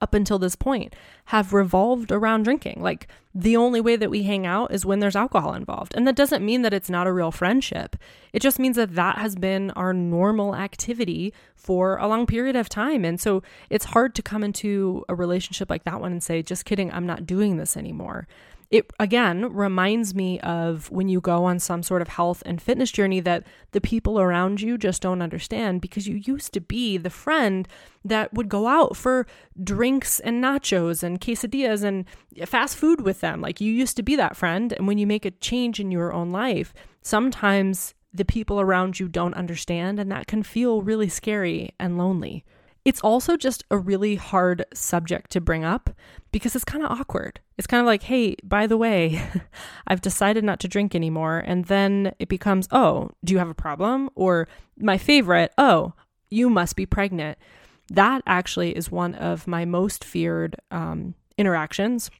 up 0.00 0.14
until 0.14 0.38
this 0.38 0.56
point 0.56 0.94
have 1.26 1.52
revolved 1.52 2.12
around 2.12 2.42
drinking. 2.44 2.80
Like 2.80 3.08
the 3.34 3.56
only 3.56 3.80
way 3.80 3.96
that 3.96 4.10
we 4.10 4.22
hang 4.22 4.46
out 4.46 4.72
is 4.72 4.86
when 4.86 5.00
there's 5.00 5.16
alcohol 5.16 5.54
involved. 5.54 5.94
And 5.96 6.06
that 6.06 6.16
doesn't 6.16 6.44
mean 6.44 6.62
that 6.62 6.74
it's 6.74 6.90
not 6.90 7.06
a 7.06 7.12
real 7.12 7.30
friendship. 7.30 7.96
It 8.32 8.40
just 8.40 8.58
means 8.58 8.76
that 8.76 8.94
that 8.94 9.18
has 9.18 9.34
been 9.34 9.70
our 9.72 9.92
normal 9.92 10.54
activity 10.54 11.32
for 11.56 11.96
a 11.96 12.06
long 12.06 12.26
period 12.26 12.56
of 12.56 12.68
time. 12.68 13.04
And 13.04 13.20
so 13.20 13.42
it's 13.70 13.86
hard 13.86 14.14
to 14.16 14.22
come 14.22 14.44
into 14.44 15.04
a 15.08 15.14
relationship 15.14 15.70
like 15.70 15.84
that 15.84 16.00
one 16.00 16.12
and 16.12 16.22
say, 16.22 16.42
just 16.42 16.64
kidding, 16.64 16.92
I'm 16.92 17.06
not 17.06 17.26
doing 17.26 17.56
this 17.56 17.76
anymore 17.76 18.28
it 18.74 18.92
again 18.98 19.52
reminds 19.54 20.16
me 20.16 20.40
of 20.40 20.90
when 20.90 21.08
you 21.08 21.20
go 21.20 21.44
on 21.44 21.60
some 21.60 21.80
sort 21.80 22.02
of 22.02 22.08
health 22.08 22.42
and 22.44 22.60
fitness 22.60 22.90
journey 22.90 23.20
that 23.20 23.46
the 23.70 23.80
people 23.80 24.18
around 24.18 24.60
you 24.60 24.76
just 24.76 25.00
don't 25.00 25.22
understand 25.22 25.80
because 25.80 26.08
you 26.08 26.16
used 26.16 26.52
to 26.52 26.60
be 26.60 26.96
the 26.96 27.08
friend 27.08 27.68
that 28.04 28.34
would 28.34 28.48
go 28.48 28.66
out 28.66 28.96
for 28.96 29.28
drinks 29.62 30.18
and 30.18 30.42
nachos 30.42 31.04
and 31.04 31.20
quesadillas 31.20 31.84
and 31.84 32.04
fast 32.48 32.76
food 32.76 33.02
with 33.02 33.20
them. 33.20 33.40
Like 33.40 33.60
you 33.60 33.72
used 33.72 33.96
to 33.96 34.02
be 34.02 34.16
that 34.16 34.36
friend. 34.36 34.72
And 34.72 34.88
when 34.88 34.98
you 34.98 35.06
make 35.06 35.24
a 35.24 35.30
change 35.30 35.78
in 35.78 35.92
your 35.92 36.12
own 36.12 36.32
life, 36.32 36.74
sometimes 37.00 37.94
the 38.12 38.24
people 38.24 38.60
around 38.60 38.98
you 38.98 39.06
don't 39.06 39.34
understand, 39.34 40.00
and 40.00 40.10
that 40.10 40.26
can 40.26 40.42
feel 40.42 40.82
really 40.82 41.08
scary 41.08 41.70
and 41.78 41.96
lonely. 41.96 42.44
It's 42.84 43.00
also 43.00 43.36
just 43.36 43.64
a 43.70 43.78
really 43.78 44.16
hard 44.16 44.66
subject 44.74 45.30
to 45.32 45.40
bring 45.40 45.64
up 45.64 45.90
because 46.32 46.54
it's 46.54 46.64
kind 46.64 46.84
of 46.84 46.90
awkward. 46.90 47.40
It's 47.56 47.66
kind 47.66 47.80
of 47.80 47.86
like, 47.86 48.02
hey, 48.02 48.36
by 48.42 48.66
the 48.66 48.76
way, 48.76 49.22
I've 49.86 50.02
decided 50.02 50.44
not 50.44 50.60
to 50.60 50.68
drink 50.68 50.94
anymore. 50.94 51.38
And 51.38 51.64
then 51.64 52.14
it 52.18 52.28
becomes, 52.28 52.68
oh, 52.70 53.10
do 53.24 53.32
you 53.32 53.38
have 53.38 53.48
a 53.48 53.54
problem? 53.54 54.10
Or 54.14 54.48
my 54.78 54.98
favorite, 54.98 55.52
oh, 55.56 55.94
you 56.28 56.50
must 56.50 56.76
be 56.76 56.84
pregnant. 56.84 57.38
That 57.88 58.22
actually 58.26 58.76
is 58.76 58.90
one 58.90 59.14
of 59.14 59.46
my 59.46 59.64
most 59.64 60.04
feared 60.04 60.56
um, 60.70 61.14
interactions 61.38 62.10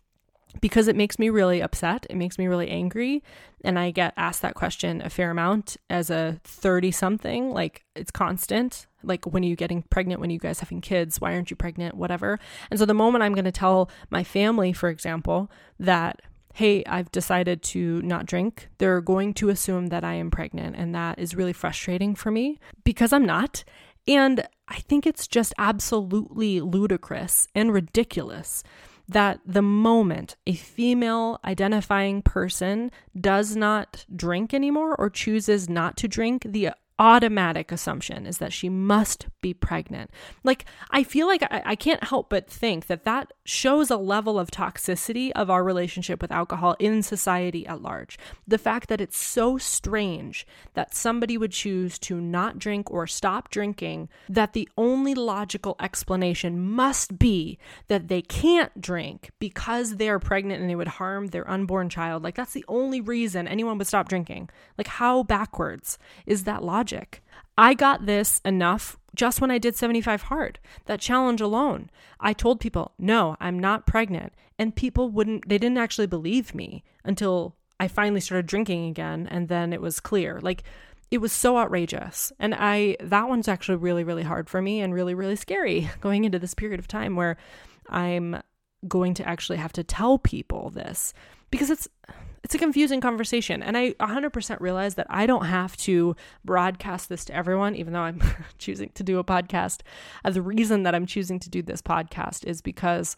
because 0.61 0.89
it 0.89 0.97
makes 0.97 1.19
me 1.19 1.31
really 1.31 1.61
upset. 1.61 2.07
It 2.11 2.17
makes 2.17 2.39
me 2.39 2.47
really 2.47 2.69
angry. 2.69 3.23
And 3.65 3.79
I 3.79 3.91
get 3.91 4.15
asked 4.17 4.43
that 4.43 4.55
question 4.55 5.01
a 5.01 5.11
fair 5.11 5.31
amount 5.31 5.77
as 5.89 6.11
a 6.11 6.41
30 6.45 6.91
something. 6.91 7.51
Like 7.51 7.85
it's 7.95 8.11
constant. 8.11 8.87
Like, 9.03 9.27
when 9.27 9.45
are 9.45 9.47
you 9.47 9.57
getting 9.57 9.83
pregnant? 9.83 10.21
When 10.21 10.31
are 10.31 10.33
you 10.33 10.39
guys 10.39 10.61
having 10.61 10.81
kids? 10.81 11.21
Why 11.21 11.35
aren't 11.35 11.51
you 11.51 11.57
pregnant? 11.57 11.95
Whatever. 11.95 12.39
And 12.71 12.79
so 12.79 12.87
the 12.87 12.95
moment 12.95 13.23
I'm 13.23 13.35
going 13.35 13.45
to 13.45 13.53
tell 13.53 13.91
my 14.11 14.25
family, 14.25 14.73
for 14.73 14.89
example, 14.89 15.51
that 15.79 16.21
hey, 16.55 16.85
I've 16.85 17.11
decided 17.11 17.65
to 17.65 18.01
not 18.03 18.27
drink, 18.27 18.69
they're 18.79 19.01
going 19.01 19.35
to 19.35 19.49
assume 19.49 19.89
that 19.89 20.05
I 20.05 20.15
am 20.15 20.31
pregnant. 20.31 20.77
And 20.77 20.95
that 20.95 21.19
is 21.19 21.35
really 21.35 21.53
frustrating 21.53 22.15
for 22.15 22.31
me 22.31 22.61
because 22.85 23.13
I'm 23.13 23.27
not. 23.27 23.65
And 24.07 24.47
I 24.69 24.77
think 24.77 25.05
it's 25.05 25.27
just 25.27 25.53
absolutely 25.59 26.61
ludicrous 26.61 27.49
and 27.57 27.73
ridiculous 27.73 28.63
that 29.09 29.41
the 29.45 29.63
moment 29.63 30.37
a 30.47 30.55
female 30.55 31.39
identifying 31.45 32.23
person 32.23 32.91
does 33.19 33.55
not 33.55 34.07
drink 34.15 34.55
anymore 34.55 34.95
or 34.97 35.11
chooses 35.11 35.69
not 35.69 35.97
to 35.99 36.09
drink, 36.09 36.47
the 36.49 36.71
automatic 36.99 37.73
assumption 37.73 38.25
is 38.25 38.39
that 38.39 38.53
she 38.53 38.69
must 38.69 39.27
be 39.41 39.53
pregnant. 39.53 40.11
Like, 40.45 40.65
I 40.91 41.03
feel 41.03 41.27
like 41.27 41.43
I, 41.43 41.63
I, 41.65 41.75
can't 41.75 42.05
help 42.05 42.31
but 42.31 42.49
think 42.49 42.87
that 42.87 43.05
that 43.05 43.33
shows 43.45 43.91
a 43.91 43.97
level 43.97 44.39
of 44.39 44.51
toxicity 44.51 45.33
of 45.35 45.51
our 45.51 45.65
relationship 45.65 46.23
with 46.23 46.31
alcohol 46.31 46.77
in 46.79 47.03
society 47.03 47.67
at 47.67 47.83
large. 47.83 48.17
The 48.47 48.59
fact 48.59 48.89
that 48.89 49.01
it's 49.01 49.17
so 49.17 49.59
strange 49.59 50.47
that 50.75 50.95
somebody 50.95 51.37
would 51.37 51.51
choose 51.51 51.99
to 52.01 52.21
not 52.21 52.61
drink 52.61 52.91
or 52.93 53.09
stop 53.09 53.51
drinking, 53.51 54.09
that 54.29 54.53
the 54.53 54.69
only 54.79 55.15
logical 55.15 55.75
explanation 55.81 56.61
must 56.61 57.19
be 57.19 57.59
that 57.89 58.07
they 58.07 58.23
can't 58.23 58.81
drink 58.81 59.31
because 59.41 59.97
they're 59.97 60.21
pregnant 60.21 60.63
and 60.63 60.71
it 60.71 60.77
would 60.77 60.87
harm 60.87 61.29
their 61.29 61.49
unborn 61.51 61.89
child. 61.89 62.23
Like, 62.23 62.37
that's 62.37 62.53
the 62.53 62.65
only 62.69 63.01
reason 63.01 63.49
anyone 63.49 63.79
would 63.79 63.89
stop 63.89 64.09
drinking. 64.09 64.49
Like, 64.79 64.87
how 64.87 65.25
backwards 65.25 65.99
is 66.25 66.45
that 66.45 66.63
logic? 66.63 66.84
Logic. 66.85 67.23
I 67.57 67.73
got 67.73 68.05
this 68.05 68.41
enough 68.45 68.99
just 69.15 69.41
when 69.41 69.51
I 69.51 69.59
did 69.59 69.77
75 69.77 70.23
hard. 70.23 70.59
That 70.85 71.01
challenge 71.01 71.41
alone. 71.41 71.89
I 72.21 72.33
told 72.33 72.61
people, 72.61 72.93
"No, 72.99 73.37
I'm 73.41 73.59
not 73.59 73.87
pregnant." 73.87 74.35
And 74.59 74.77
people 74.77 75.09
wouldn't 75.11 75.49
they 75.49 75.59
didn't 75.59 75.79
actually 75.79 76.09
believe 76.09 76.55
me 76.55 76.85
until 77.05 77.57
I 77.81 77.89
finally 77.89 78.21
started 78.21 78.47
drinking 78.47 78.87
again 78.89 79.27
and 79.31 79.49
then 79.49 79.73
it 79.73 79.81
was 79.81 80.01
clear. 80.01 80.41
Like 80.43 80.63
it 81.11 81.19
was 81.19 81.33
so 81.33 81.57
outrageous. 81.57 82.33
And 82.39 82.55
I 82.55 82.97
that 83.01 83.29
one's 83.29 83.49
actually 83.49 83.77
really 83.77 84.05
really 84.05 84.25
hard 84.25 84.51
for 84.51 84.61
me 84.61 84.83
and 84.83 84.93
really 84.93 85.15
really 85.15 85.37
scary 85.37 85.89
going 86.01 86.25
into 86.25 86.39
this 86.39 86.55
period 86.55 86.81
of 86.81 86.89
time 86.89 87.17
where 87.17 87.37
I'm 87.89 88.43
going 88.87 89.15
to 89.15 89.27
actually 89.27 89.59
have 89.59 89.73
to 89.73 89.85
tell 89.85 90.19
people 90.19 90.71
this 90.71 91.15
because 91.51 91.71
it's 91.71 91.89
it's 92.45 92.55
a 92.55 92.59
confusing 92.59 93.01
conversation. 93.01 93.63
And 93.63 93.77
I 93.77 93.93
100% 93.93 94.61
realize 94.61 94.95
that 94.97 95.07
I 95.09 95.27
don't 95.27 95.47
have 95.47 95.77
to 95.79 96.15
broadcast 96.45 97.09
this 97.09 97.25
to 97.25 97.35
everyone, 97.35 97.75
even 97.75 97.95
though 97.95 98.01
I'm 98.01 98.23
choosing 98.59 98.91
to 98.95 99.03
do 99.03 99.19
a 99.19 99.25
podcast. 99.25 99.81
Uh, 100.25 100.31
the 100.31 100.43
reason 100.43 100.83
that 100.83 100.95
I'm 100.95 101.07
choosing 101.07 101.41
to 101.41 101.49
do 101.49 101.63
this 101.63 101.81
podcast 101.81 102.45
is 102.45 102.61
because 102.61 103.17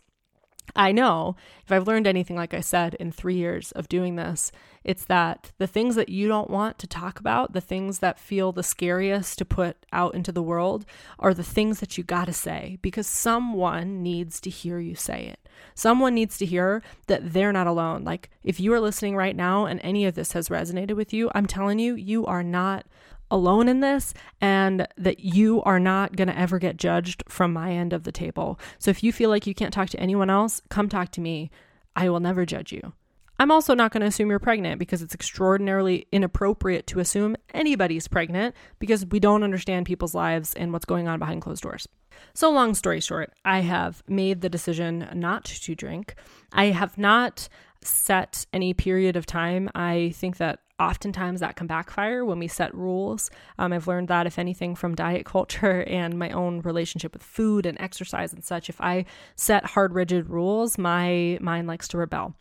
I 0.75 0.93
know 0.93 1.37
if 1.65 1.73
I've 1.73 1.87
learned 1.87 2.07
anything, 2.07 2.37
like 2.37 2.55
I 2.55 2.61
said, 2.61 2.95
in 2.95 3.13
three 3.13 3.37
years 3.37 3.73
of 3.73 3.89
doing 3.89 4.17
this, 4.17 4.51
it's 4.85 5.05
that 5.07 5.53
the 5.59 5.67
things 5.67 5.95
that 5.97 6.09
you 6.09 6.29
don't 6.29 6.51
want 6.51 6.79
to 6.79 6.87
talk 6.87 7.19
about, 7.19 7.53
the 7.53 7.61
things 7.61 7.99
that 8.01 8.19
feel 8.19 8.53
the 8.53 8.63
scariest 8.63 9.39
to 9.39 9.45
put 9.45 9.77
out 9.93 10.15
into 10.15 10.33
the 10.33 10.43
world, 10.43 10.87
are 11.19 11.35
the 11.35 11.43
things 11.43 11.81
that 11.81 11.99
you 11.99 12.05
got 12.05 12.27
to 12.27 12.33
say 12.33 12.79
because 12.83 13.07
someone 13.07 14.03
needs 14.03 14.41
to 14.41 14.51
hear 14.51 14.79
you 14.79 14.95
say 14.95 15.27
it. 15.27 15.49
Someone 15.75 16.15
needs 16.15 16.39
to 16.39 16.47
hear 16.47 16.83
that 17.07 17.33
they're 17.33 17.53
not 17.53 17.67
alone. 17.67 18.05
Like 18.05 18.31
if 18.45 18.61
you 18.61 18.73
are 18.75 18.81
listening 18.81 19.17
right 19.17 19.35
now 19.35 19.67
and 19.67 19.81
any 19.83 20.05
of 20.05 20.15
this 20.15 20.33
has 20.33 20.49
resonated 20.49 20.95
with 20.95 21.13
you, 21.13 21.31
I'm 21.35 21.47
telling 21.47 21.79
you, 21.79 21.95
you 21.95 22.25
are 22.27 22.43
not 22.43 22.87
alone 23.31 23.69
in 23.69 23.81
this 23.81 24.15
and 24.41 24.87
that 24.97 25.21
you 25.21 25.63
are 25.63 25.81
not 25.81 26.17
going 26.17 26.29
to 26.29 26.39
ever 26.39 26.59
get 26.59 26.77
judged 26.77 27.25
from 27.29 27.53
my 27.53 27.73
end 27.73 27.93
of 27.93 28.05
the 28.05 28.13
table. 28.13 28.59
So 28.79 28.91
if 28.91 29.03
you 29.03 29.13
feel 29.13 29.31
like 29.31 29.47
you 29.47 29.55
can't 29.55 29.73
talk 29.73 29.89
to 29.91 30.01
anyone 30.01 30.31
else, 30.31 30.63
come 30.69 30.89
talk 30.89 31.11
to 31.13 31.21
me. 31.21 31.51
I 31.95 32.09
will 32.09 32.21
never 32.21 32.45
judge 32.45 32.73
you. 32.73 32.93
I'm 33.39 33.51
also 33.51 33.75
not 33.75 33.93
going 33.93 34.01
to 34.01 34.07
assume 34.07 34.31
you're 34.31 34.39
pregnant 34.39 34.79
because 34.79 35.03
it's 35.03 35.15
extraordinarily 35.15 36.07
inappropriate 36.11 36.87
to 36.89 37.01
assume 37.01 37.37
anybody's 37.53 38.09
pregnant 38.09 38.55
because 38.79 39.05
we 39.05 39.21
don't 39.21 39.43
understand 39.43 39.87
people's 39.87 40.15
lives 40.15 40.55
and 40.55 40.73
what's 40.73 40.87
going 40.87 41.07
on 41.07 41.19
behind 41.19 41.43
closed 41.43 41.63
doors. 41.63 41.87
So, 42.33 42.51
long 42.51 42.75
story 42.75 43.01
short, 43.01 43.33
I 43.45 43.61
have 43.61 44.03
made 44.09 44.41
the 44.41 44.49
decision 44.49 45.09
not 45.13 45.45
to 45.45 45.75
drink. 45.75 46.15
I 46.53 46.67
have 46.67 46.97
not 46.97 47.49
set 47.83 48.47
any 48.55 48.73
period 48.73 49.17
of 49.17 49.27
time. 49.27 49.69
I 49.75 50.13
think 50.15 50.39
that 50.39 50.61
oftentimes 50.79 51.41
that 51.41 51.57
can 51.57 51.67
backfire 51.67 52.25
when 52.25 52.39
we 52.39 52.49
set 52.49 52.75
rules. 52.75 53.31
Um, 53.59 53.73
I've 53.73 53.87
learned 53.87 54.09
that, 54.09 54.27
if 54.27 54.39
anything, 54.39 54.75
from 54.75 54.95
diet 54.95 55.25
culture 55.25 55.83
and 55.87 56.19
my 56.19 56.31
own 56.31 56.61
relationship 56.61 57.13
with 57.13 57.23
food 57.23 57.67
and 57.67 57.81
exercise 57.81 58.33
and 58.33 58.45
such. 58.45 58.69
If 58.69 58.81
I 58.81 59.07
set 59.35 59.65
hard, 59.65 59.95
rigid 59.95 60.29
rules, 60.29 60.79
my 60.79 61.39
mind 61.41 61.67
likes 61.67 61.89
to 61.89 61.99
rebel. 61.99 62.35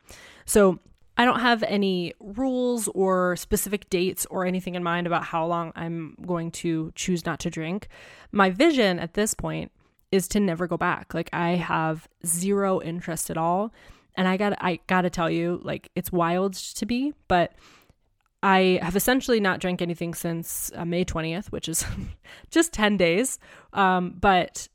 So 0.45 0.79
I 1.17 1.23
don't 1.23 1.39
have 1.39 1.63
any 1.63 2.13
rules 2.19 2.89
or 2.89 3.37
specific 3.37 3.89
dates 3.89 4.25
or 4.29 4.45
anything 4.45 4.75
in 4.75 4.83
mind 4.83 5.07
about 5.07 5.23
how 5.23 5.45
long 5.45 5.71
I'm 5.75 6.17
going 6.25 6.51
to 6.51 6.91
choose 6.95 7.25
not 7.25 7.39
to 7.41 7.49
drink. 7.49 7.87
My 8.31 8.49
vision 8.49 8.99
at 8.99 9.13
this 9.13 9.33
point 9.33 9.71
is 10.11 10.27
to 10.29 10.39
never 10.39 10.67
go 10.67 10.77
back. 10.77 11.13
Like 11.13 11.29
I 11.31 11.51
have 11.51 12.07
zero 12.25 12.81
interest 12.81 13.29
at 13.29 13.37
all. 13.37 13.73
And 14.17 14.27
I 14.27 14.37
got 14.37 14.53
I 14.61 14.79
got 14.87 15.01
to 15.01 15.09
tell 15.09 15.29
you 15.29 15.59
like 15.63 15.89
it's 15.95 16.11
wild 16.11 16.53
to 16.53 16.85
be, 16.85 17.13
but 17.27 17.53
I 18.43 18.79
have 18.81 18.95
essentially 18.95 19.39
not 19.39 19.59
drank 19.59 19.81
anything 19.81 20.13
since 20.13 20.71
uh, 20.75 20.85
May 20.85 21.03
20th, 21.03 21.47
which 21.47 21.67
is 21.67 21.85
just 22.51 22.73
10 22.73 22.97
days. 22.97 23.39
Um, 23.73 24.15
but 24.19 24.67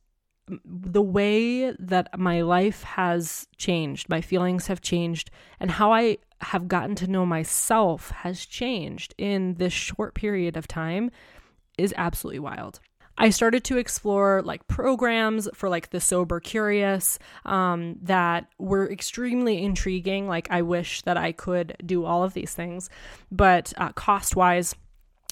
the 0.64 1.02
way 1.02 1.70
that 1.72 2.18
my 2.18 2.42
life 2.42 2.82
has 2.82 3.46
changed, 3.56 4.08
my 4.08 4.20
feelings 4.20 4.66
have 4.66 4.80
changed, 4.80 5.30
and 5.60 5.70
how 5.70 5.92
I 5.92 6.18
have 6.40 6.68
gotten 6.68 6.94
to 6.96 7.06
know 7.06 7.26
myself 7.26 8.10
has 8.10 8.46
changed 8.46 9.14
in 9.18 9.54
this 9.54 9.72
short 9.72 10.14
period 10.14 10.56
of 10.56 10.66
time 10.66 11.10
is 11.78 11.94
absolutely 11.96 12.40
wild. 12.40 12.80
I 13.20 13.30
started 13.30 13.64
to 13.64 13.76
explore 13.76 14.42
like 14.42 14.66
programs 14.66 15.48
for 15.54 15.68
like 15.68 15.90
the 15.90 16.00
sober 16.00 16.40
curious 16.40 17.18
um, 17.44 17.96
that 18.02 18.46
were 18.58 18.90
extremely 18.90 19.62
intriguing. 19.62 20.26
Like, 20.26 20.50
I 20.50 20.62
wish 20.62 21.02
that 21.02 21.16
I 21.16 21.32
could 21.32 21.76
do 21.84 22.04
all 22.04 22.24
of 22.24 22.32
these 22.32 22.54
things, 22.54 22.90
but 23.30 23.72
uh, 23.76 23.92
cost 23.92 24.36
wise, 24.36 24.74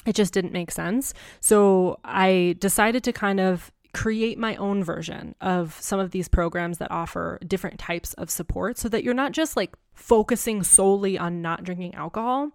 it 0.07 0.15
just 0.15 0.33
didn't 0.33 0.53
make 0.53 0.71
sense. 0.71 1.15
So 1.41 1.99
I 2.05 2.57
decided 2.61 3.03
to 3.05 3.13
kind 3.13 3.41
of 3.41 3.73
create 3.95 4.39
my 4.39 4.55
own 4.57 4.85
version 4.85 5.35
of 5.41 5.77
some 5.81 5.99
of 5.99 6.11
these 6.11 6.29
programs 6.29 6.79
that 6.79 6.91
offer 6.91 7.39
different 7.47 7.79
types 7.81 8.13
of 8.15 8.31
support 8.31 8.77
so 8.77 8.89
that 8.91 9.03
you're 9.03 9.15
not 9.15 9.33
just 9.33 9.57
like 9.57 9.75
focusing 9.95 10.63
solely 10.63 11.19
on 11.19 11.41
not 11.41 11.65
drinking 11.65 11.95
alcohol 11.95 12.53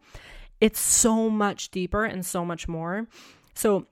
it's 0.63 0.79
so 0.79 1.29
much 1.29 1.71
deeper 1.71 2.05
and 2.05 2.25
so 2.25 2.45
much 2.45 2.69
more. 2.69 3.05
So, 3.53 3.85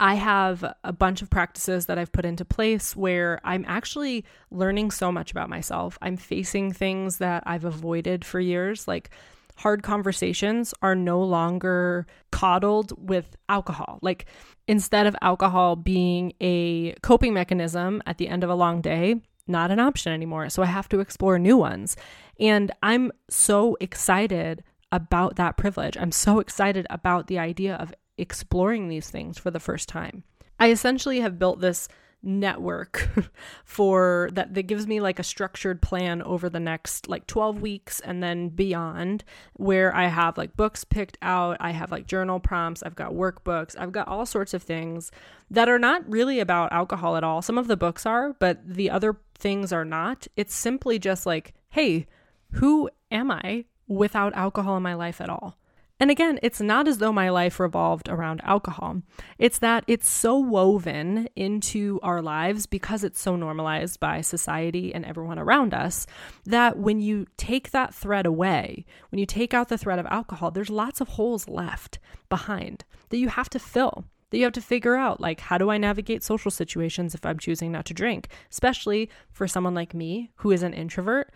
I 0.00 0.14
have 0.14 0.74
a 0.84 0.92
bunch 0.92 1.22
of 1.22 1.30
practices 1.30 1.86
that 1.86 1.98
I've 1.98 2.12
put 2.12 2.24
into 2.24 2.44
place 2.44 2.96
where 2.96 3.40
I'm 3.44 3.64
actually 3.68 4.24
learning 4.50 4.90
so 4.90 5.10
much 5.10 5.30
about 5.30 5.48
myself. 5.48 5.98
I'm 6.02 6.16
facing 6.16 6.72
things 6.72 7.18
that 7.18 7.42
I've 7.46 7.64
avoided 7.64 8.24
for 8.24 8.40
years, 8.40 8.88
like 8.88 9.10
hard 9.56 9.82
conversations 9.82 10.72
are 10.82 10.94
no 10.94 11.20
longer 11.20 12.06
coddled 12.30 12.92
with 13.08 13.36
alcohol. 13.48 13.98
Like 14.02 14.26
instead 14.68 15.06
of 15.06 15.16
alcohol 15.20 15.74
being 15.74 16.32
a 16.40 16.92
coping 17.02 17.34
mechanism 17.34 18.02
at 18.06 18.18
the 18.18 18.28
end 18.28 18.44
of 18.44 18.50
a 18.50 18.54
long 18.54 18.80
day, 18.80 19.20
not 19.48 19.70
an 19.70 19.80
option 19.80 20.12
anymore. 20.12 20.48
So 20.50 20.62
I 20.62 20.66
have 20.66 20.88
to 20.90 21.00
explore 21.00 21.38
new 21.38 21.56
ones. 21.56 21.96
And 22.38 22.70
I'm 22.82 23.10
so 23.28 23.76
excited 23.80 24.62
about 24.92 25.36
that 25.36 25.56
privilege. 25.56 25.96
I'm 25.96 26.12
so 26.12 26.38
excited 26.38 26.86
about 26.88 27.26
the 27.26 27.38
idea 27.38 27.74
of 27.74 27.92
exploring 28.18 28.88
these 28.88 29.10
things 29.10 29.38
for 29.38 29.50
the 29.50 29.60
first 29.60 29.88
time. 29.88 30.24
I 30.60 30.70
essentially 30.70 31.20
have 31.20 31.38
built 31.38 31.60
this 31.60 31.88
network 32.22 33.08
for 33.64 34.28
that 34.32 34.54
that 34.54 34.64
gives 34.64 34.86
me 34.86 35.00
like 35.00 35.18
a 35.18 35.22
structured 35.22 35.80
plan 35.80 36.20
over 36.22 36.50
the 36.50 36.60
next 36.60 37.08
like 37.08 37.26
12 37.26 37.60
weeks 37.60 38.00
and 38.00 38.22
then 38.22 38.48
beyond 38.48 39.22
where 39.54 39.94
I 39.94 40.08
have 40.08 40.36
like 40.36 40.56
books 40.56 40.84
picked 40.84 41.16
out, 41.22 41.58
I 41.60 41.70
have 41.70 41.92
like 41.92 42.06
journal 42.06 42.40
prompts, 42.40 42.82
I've 42.82 42.96
got 42.96 43.12
workbooks, 43.12 43.76
I've 43.78 43.92
got 43.92 44.08
all 44.08 44.26
sorts 44.26 44.52
of 44.52 44.62
things 44.62 45.12
that 45.50 45.68
are 45.68 45.78
not 45.78 46.08
really 46.10 46.40
about 46.40 46.72
alcohol 46.72 47.16
at 47.16 47.24
all. 47.24 47.40
Some 47.40 47.58
of 47.58 47.68
the 47.68 47.76
books 47.76 48.04
are, 48.04 48.34
but 48.34 48.66
the 48.66 48.90
other 48.90 49.16
things 49.34 49.72
are 49.72 49.84
not. 49.84 50.26
It's 50.36 50.54
simply 50.54 50.98
just 50.98 51.24
like, 51.24 51.54
hey, 51.70 52.06
who 52.52 52.90
am 53.10 53.30
I 53.30 53.64
without 53.86 54.34
alcohol 54.34 54.76
in 54.76 54.82
my 54.82 54.94
life 54.94 55.20
at 55.20 55.30
all? 55.30 55.56
And 56.00 56.10
again, 56.10 56.38
it's 56.42 56.60
not 56.60 56.86
as 56.86 56.98
though 56.98 57.12
my 57.12 57.28
life 57.28 57.58
revolved 57.58 58.08
around 58.08 58.40
alcohol. 58.44 59.02
It's 59.38 59.58
that 59.58 59.82
it's 59.88 60.08
so 60.08 60.38
woven 60.38 61.28
into 61.34 61.98
our 62.02 62.22
lives 62.22 62.66
because 62.66 63.02
it's 63.02 63.20
so 63.20 63.34
normalized 63.34 63.98
by 63.98 64.20
society 64.20 64.94
and 64.94 65.04
everyone 65.04 65.38
around 65.38 65.74
us 65.74 66.06
that 66.46 66.78
when 66.78 67.00
you 67.00 67.26
take 67.36 67.72
that 67.72 67.92
thread 67.92 68.26
away, 68.26 68.84
when 69.10 69.18
you 69.18 69.26
take 69.26 69.52
out 69.52 69.68
the 69.68 69.78
thread 69.78 69.98
of 69.98 70.06
alcohol, 70.06 70.52
there's 70.52 70.70
lots 70.70 71.00
of 71.00 71.08
holes 71.08 71.48
left 71.48 71.98
behind 72.28 72.84
that 73.08 73.18
you 73.18 73.28
have 73.28 73.50
to 73.50 73.58
fill 73.58 74.04
that 74.30 74.36
you 74.36 74.44
have 74.44 74.52
to 74.52 74.60
figure 74.60 74.94
out 74.94 75.20
like 75.20 75.40
how 75.40 75.56
do 75.56 75.70
I 75.70 75.78
navigate 75.78 76.22
social 76.22 76.50
situations 76.50 77.14
if 77.14 77.24
I'm 77.24 77.38
choosing 77.38 77.72
not 77.72 77.86
to 77.86 77.94
drink, 77.94 78.28
especially 78.50 79.08
for 79.32 79.48
someone 79.48 79.74
like 79.74 79.94
me 79.94 80.30
who 80.36 80.50
is 80.50 80.62
an 80.62 80.74
introvert 80.74 81.32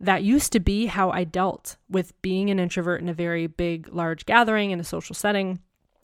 that 0.00 0.22
used 0.22 0.52
to 0.52 0.60
be 0.60 0.86
how 0.86 1.10
I 1.10 1.24
dealt 1.24 1.76
with 1.88 2.20
being 2.22 2.50
an 2.50 2.58
introvert 2.58 3.00
in 3.00 3.08
a 3.08 3.14
very 3.14 3.46
big, 3.46 3.88
large 3.92 4.26
gathering 4.26 4.70
in 4.70 4.80
a 4.80 4.84
social 4.84 5.14
setting. 5.14 5.60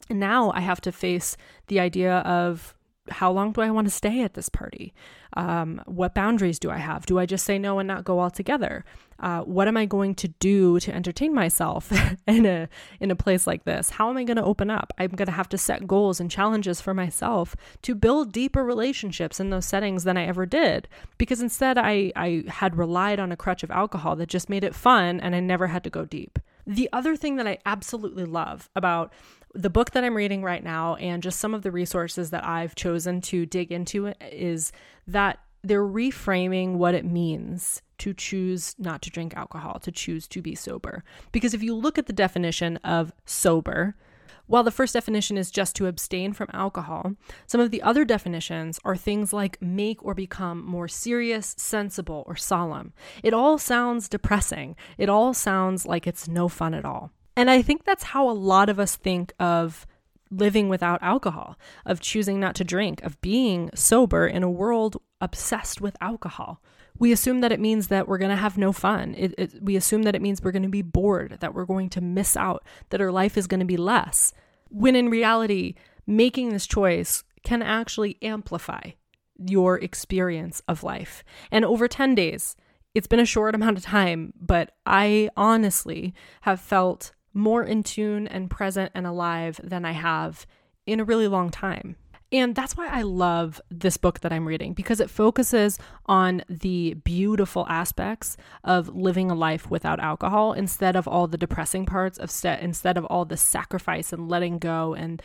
And 0.09 0.19
now 0.19 0.51
I 0.51 0.61
have 0.61 0.81
to 0.81 0.91
face 0.91 1.37
the 1.67 1.79
idea 1.79 2.17
of 2.19 2.75
how 3.09 3.31
long 3.31 3.51
do 3.51 3.61
I 3.61 3.71
want 3.71 3.87
to 3.87 3.91
stay 3.91 4.21
at 4.21 4.35
this 4.35 4.49
party? 4.49 4.93
Um, 5.33 5.81
what 5.85 6.13
boundaries 6.13 6.59
do 6.59 6.69
I 6.69 6.77
have? 6.77 7.05
Do 7.05 7.17
I 7.17 7.25
just 7.25 7.45
say 7.45 7.57
no 7.57 7.79
and 7.79 7.87
not 7.87 8.03
go 8.03 8.19
altogether? 8.19 8.85
Uh, 9.19 9.41
what 9.41 9.67
am 9.67 9.77
I 9.77 9.85
going 9.85 10.15
to 10.15 10.27
do 10.27 10.79
to 10.79 10.93
entertain 10.93 11.33
myself 11.33 11.91
in 12.27 12.45
a 12.45 12.67
in 12.99 13.11
a 13.11 13.15
place 13.15 13.47
like 13.47 13.63
this? 13.63 13.91
How 13.91 14.09
am 14.09 14.17
I 14.17 14.23
going 14.23 14.37
to 14.37 14.43
open 14.43 14.69
up? 14.69 14.93
I'm 14.97 15.11
going 15.11 15.27
to 15.27 15.31
have 15.31 15.49
to 15.49 15.57
set 15.57 15.87
goals 15.87 16.19
and 16.19 16.29
challenges 16.29 16.81
for 16.81 16.93
myself 16.93 17.55
to 17.83 17.95
build 17.95 18.31
deeper 18.31 18.63
relationships 18.63 19.39
in 19.39 19.49
those 19.49 19.65
settings 19.65 20.03
than 20.03 20.17
I 20.17 20.25
ever 20.25 20.45
did. 20.45 20.87
Because 21.17 21.41
instead, 21.41 21.77
I 21.77 22.11
I 22.15 22.43
had 22.47 22.77
relied 22.77 23.19
on 23.19 23.31
a 23.31 23.37
crutch 23.37 23.63
of 23.63 23.71
alcohol 23.71 24.15
that 24.17 24.29
just 24.29 24.49
made 24.49 24.63
it 24.63 24.75
fun, 24.75 25.19
and 25.19 25.35
I 25.35 25.39
never 25.39 25.67
had 25.67 25.83
to 25.85 25.89
go 25.89 26.05
deep. 26.05 26.39
The 26.67 26.89
other 26.93 27.15
thing 27.15 27.37
that 27.37 27.47
I 27.47 27.57
absolutely 27.65 28.25
love 28.25 28.69
about 28.75 29.11
the 29.53 29.69
book 29.69 29.91
that 29.91 30.03
I'm 30.03 30.15
reading 30.15 30.43
right 30.43 30.63
now 30.63 30.95
and 30.95 31.21
just 31.21 31.39
some 31.39 31.53
of 31.53 31.61
the 31.61 31.71
resources 31.71 32.29
that 32.29 32.45
I've 32.45 32.75
chosen 32.75 33.21
to 33.21 33.45
dig 33.45 33.71
into 33.71 34.13
is 34.31 34.71
that 35.07 35.39
they're 35.63 35.85
reframing 35.85 36.75
what 36.75 36.95
it 36.95 37.05
means 37.05 37.81
to 37.99 38.13
choose 38.13 38.75
not 38.79 39.01
to 39.03 39.11
drink 39.11 39.35
alcohol, 39.35 39.79
to 39.79 39.91
choose 39.91 40.27
to 40.29 40.41
be 40.41 40.55
sober. 40.55 41.03
Because 41.31 41.53
if 41.53 41.61
you 41.61 41.75
look 41.75 41.97
at 41.97 42.07
the 42.07 42.13
definition 42.13 42.77
of 42.77 43.13
sober, 43.25 43.95
while 44.47 44.63
the 44.63 44.71
first 44.71 44.93
definition 44.93 45.37
is 45.37 45.51
just 45.51 45.75
to 45.75 45.85
abstain 45.85 46.33
from 46.33 46.49
alcohol, 46.51 47.13
some 47.45 47.61
of 47.61 47.71
the 47.71 47.81
other 47.81 48.03
definitions 48.03 48.79
are 48.83 48.97
things 48.97 49.31
like 49.31 49.61
make 49.61 50.03
or 50.03 50.13
become 50.13 50.65
more 50.65 50.87
serious, 50.87 51.55
sensible, 51.57 52.23
or 52.27 52.35
solemn. 52.35 52.91
It 53.23 53.33
all 53.33 53.57
sounds 53.57 54.09
depressing. 54.09 54.75
It 54.97 55.09
all 55.09 55.33
sounds 55.33 55.85
like 55.85 56.07
it's 56.07 56.27
no 56.27 56.49
fun 56.49 56.73
at 56.73 56.85
all. 56.85 57.11
And 57.35 57.49
I 57.49 57.61
think 57.61 57.83
that's 57.83 58.03
how 58.03 58.29
a 58.29 58.31
lot 58.31 58.69
of 58.69 58.79
us 58.79 58.95
think 58.95 59.33
of 59.39 59.87
living 60.29 60.69
without 60.69 61.03
alcohol, 61.03 61.57
of 61.85 61.99
choosing 61.99 62.39
not 62.39 62.55
to 62.55 62.63
drink, 62.63 63.01
of 63.03 63.19
being 63.21 63.69
sober 63.75 64.25
in 64.25 64.43
a 64.43 64.49
world 64.49 64.97
obsessed 65.19 65.81
with 65.81 65.97
alcohol. 66.01 66.61
We 66.97 67.11
assume 67.11 67.41
that 67.41 67.51
it 67.51 67.59
means 67.59 67.87
that 67.87 68.07
we're 68.07 68.17
going 68.17 68.31
to 68.31 68.37
have 68.37 68.57
no 68.57 68.71
fun. 68.71 69.15
It, 69.17 69.35
it, 69.37 69.53
we 69.61 69.75
assume 69.75 70.03
that 70.03 70.15
it 70.15 70.21
means 70.21 70.41
we're 70.41 70.51
going 70.51 70.63
to 70.63 70.69
be 70.69 70.81
bored, 70.81 71.37
that 71.39 71.53
we're 71.53 71.65
going 71.65 71.89
to 71.89 72.01
miss 72.01 72.37
out, 72.37 72.63
that 72.89 73.01
our 73.01 73.11
life 73.11 73.37
is 73.37 73.47
going 73.47 73.59
to 73.59 73.65
be 73.65 73.77
less. 73.77 74.33
When 74.69 74.95
in 74.95 75.09
reality, 75.09 75.75
making 76.07 76.49
this 76.49 76.67
choice 76.67 77.23
can 77.43 77.61
actually 77.61 78.17
amplify 78.21 78.91
your 79.37 79.79
experience 79.79 80.61
of 80.67 80.83
life. 80.83 81.23
And 81.49 81.65
over 81.65 81.87
10 81.87 82.15
days, 82.15 82.55
it's 82.93 83.07
been 83.07 83.19
a 83.19 83.25
short 83.25 83.55
amount 83.55 83.77
of 83.77 83.83
time, 83.83 84.33
but 84.39 84.75
I 84.85 85.29
honestly 85.35 86.13
have 86.41 86.59
felt 86.59 87.13
more 87.33 87.63
in 87.63 87.83
tune 87.83 88.27
and 88.27 88.49
present 88.49 88.91
and 88.93 89.07
alive 89.07 89.59
than 89.63 89.85
I 89.85 89.91
have 89.91 90.45
in 90.85 90.99
a 90.99 91.05
really 91.05 91.27
long 91.27 91.49
time. 91.49 91.95
And 92.33 92.55
that's 92.55 92.77
why 92.77 92.87
I 92.87 93.01
love 93.01 93.59
this 93.69 93.97
book 93.97 94.21
that 94.21 94.31
I'm 94.31 94.47
reading 94.47 94.73
because 94.73 95.01
it 95.01 95.09
focuses 95.09 95.77
on 96.05 96.43
the 96.49 96.93
beautiful 96.93 97.65
aspects 97.67 98.37
of 98.63 98.87
living 98.87 99.29
a 99.29 99.35
life 99.35 99.69
without 99.69 99.99
alcohol 99.99 100.53
instead 100.53 100.95
of 100.95 101.09
all 101.09 101.27
the 101.27 101.37
depressing 101.37 101.85
parts 101.85 102.17
of 102.17 102.31
st- 102.31 102.61
instead 102.61 102.97
of 102.97 103.03
all 103.05 103.25
the 103.25 103.35
sacrifice 103.35 104.13
and 104.13 104.29
letting 104.29 104.59
go 104.59 104.93
and 104.93 105.21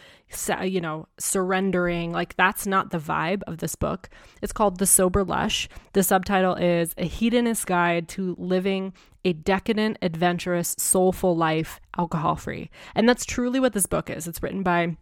you 0.65 0.81
know 0.81 1.07
surrendering 1.19 2.11
like 2.11 2.35
that's 2.37 2.67
not 2.67 2.91
the 2.91 2.99
vibe 2.99 3.43
of 3.47 3.59
this 3.59 3.77
book. 3.77 4.09
It's 4.43 4.53
called 4.53 4.79
The 4.79 4.87
Sober 4.87 5.23
Lush. 5.23 5.69
The 5.93 6.03
subtitle 6.03 6.57
is 6.57 6.93
A 6.99 7.07
Hedonist 7.07 7.67
Guide 7.67 8.09
to 8.09 8.35
Living 8.37 8.93
a 9.25 9.33
decadent, 9.33 9.99
adventurous, 10.03 10.77
soulful 10.79 11.37
life 11.37 11.81
alcohol 11.99 12.37
free. 12.37 12.71
And 12.95 13.09
that's 13.09 13.25
truly 13.25 13.59
what 13.59 13.73
this 13.73 13.87
book 13.87 14.09
is. 14.09 14.29
It's 14.29 14.41
written 14.41 14.63
by 14.63 14.97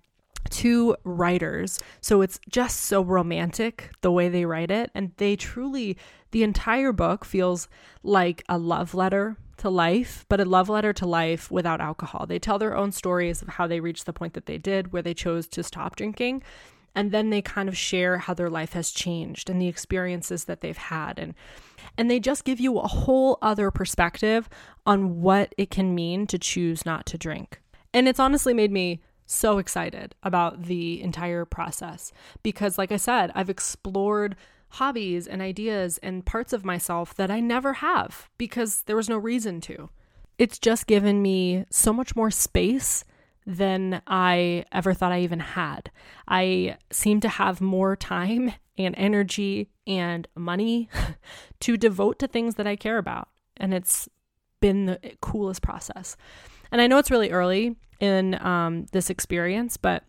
two 0.50 0.96
writers. 1.04 1.78
So 2.00 2.22
it's 2.22 2.38
just 2.48 2.80
so 2.80 3.02
romantic 3.02 3.90
the 4.00 4.12
way 4.12 4.28
they 4.28 4.44
write 4.44 4.70
it. 4.70 4.90
And 4.94 5.12
they 5.16 5.37
truly, 5.37 5.96
the 6.30 6.42
entire 6.42 6.92
book 6.92 7.24
feels 7.24 7.68
like 8.02 8.44
a 8.48 8.59
love 8.59 8.94
letter 8.94 9.37
to 9.59 9.70
life, 9.70 10.24
but 10.28 10.40
a 10.40 10.44
love 10.44 10.68
letter 10.68 10.92
to 10.92 11.07
life 11.07 11.50
without 11.50 11.80
alcohol. 11.80 12.26
They 12.26 12.38
tell 12.38 12.59
their 12.59 12.76
own 12.76 12.92
stories 12.92 13.42
of 13.42 13.48
how 13.48 13.66
they 13.66 13.80
reached 13.80 14.07
the 14.07 14.12
point 14.12 14.35
that 14.35 14.46
they 14.46 14.59
did, 14.59 14.92
where 14.92 15.02
they 15.02 15.14
chose 15.14 15.46
to 15.48 15.62
stop 15.62 15.96
drinking. 15.96 16.42
And 16.96 17.11
then 17.11 17.30
they 17.30 17.42
kind 17.42 17.68
of 17.68 17.76
share 17.76 18.18
how 18.18 18.35
their 18.35 18.50
life 18.50 18.72
has 18.74 18.92
changed 18.92 19.50
and 19.50 19.61
the 19.61 19.66
experiences 19.66 20.44
that 20.44 20.61
they've 20.61 20.76
had. 20.76 21.18
And 21.18 21.35
and 21.96 22.11
they 22.11 22.18
just 22.18 22.44
give 22.44 22.61
you 22.61 22.78
a 22.78 22.88
whole 22.88 23.38
other 23.40 23.70
perspective 23.70 24.48
on 24.87 25.20
what 25.20 25.54
it 25.57 25.70
can 25.70 25.94
mean 25.94 26.26
to 26.28 26.38
choose 26.38 26.85
not 26.85 27.07
to 27.07 27.18
drink. 27.18 27.61
And 27.92 28.09
it's 28.09 28.18
honestly 28.18 28.54
made 28.54 28.72
me 28.72 29.00
so 29.27 29.59
excited 29.59 30.15
about 30.23 30.65
the 30.65 31.03
entire 31.03 31.45
process 31.45 32.13
because, 32.43 32.79
like 32.79 32.93
I 32.93 32.97
said, 32.97 33.31
I've 33.35 33.51
explored 33.51 34.37
hobbies 34.71 35.27
and 35.27 35.41
ideas 35.41 35.99
and 35.99 36.27
parts 36.27 36.53
of 36.53 36.65
myself 36.65 37.15
that 37.15 37.31
I 37.31 37.41
never 37.41 37.75
have 37.75 38.29
because 38.39 38.83
there 38.83 38.97
was 38.97 39.09
no 39.09 39.17
reason 39.17 39.61
to. 39.63 39.89
It's 40.37 40.59
just 40.59 40.87
given 40.87 41.23
me 41.23 41.65
so 41.71 41.93
much 41.93 42.17
more 42.17 42.31
space 42.31 43.05
than 43.47 44.03
I 44.07 44.65
ever 44.73 44.95
thought 44.95 45.13
I 45.13 45.21
even 45.21 45.41
had. 45.41 45.91
I 46.27 46.79
seem 46.91 47.21
to 47.21 47.29
have 47.29 47.61
more 47.61 47.95
time 47.97 48.55
and 48.79 48.95
energy 48.99 49.71
and 49.87 50.27
money 50.35 50.89
to 51.61 51.77
devote 51.77 52.19
to 52.19 52.27
things 52.27 52.57
that 52.57 52.67
I 52.67 52.75
care 52.75 52.99
about. 52.99 53.29
And 53.57 53.73
it's 53.73 54.09
been 54.61 54.87
the 54.87 54.99
coolest 55.21 55.63
process. 55.63 56.17
And 56.72 56.81
I 56.81 56.87
know 56.87 56.98
it's 56.98 57.11
really 57.11 57.31
early 57.31 57.77
in 58.00 58.35
um, 58.44 58.87
this 58.92 59.11
experience, 59.11 59.77
but 59.77 60.05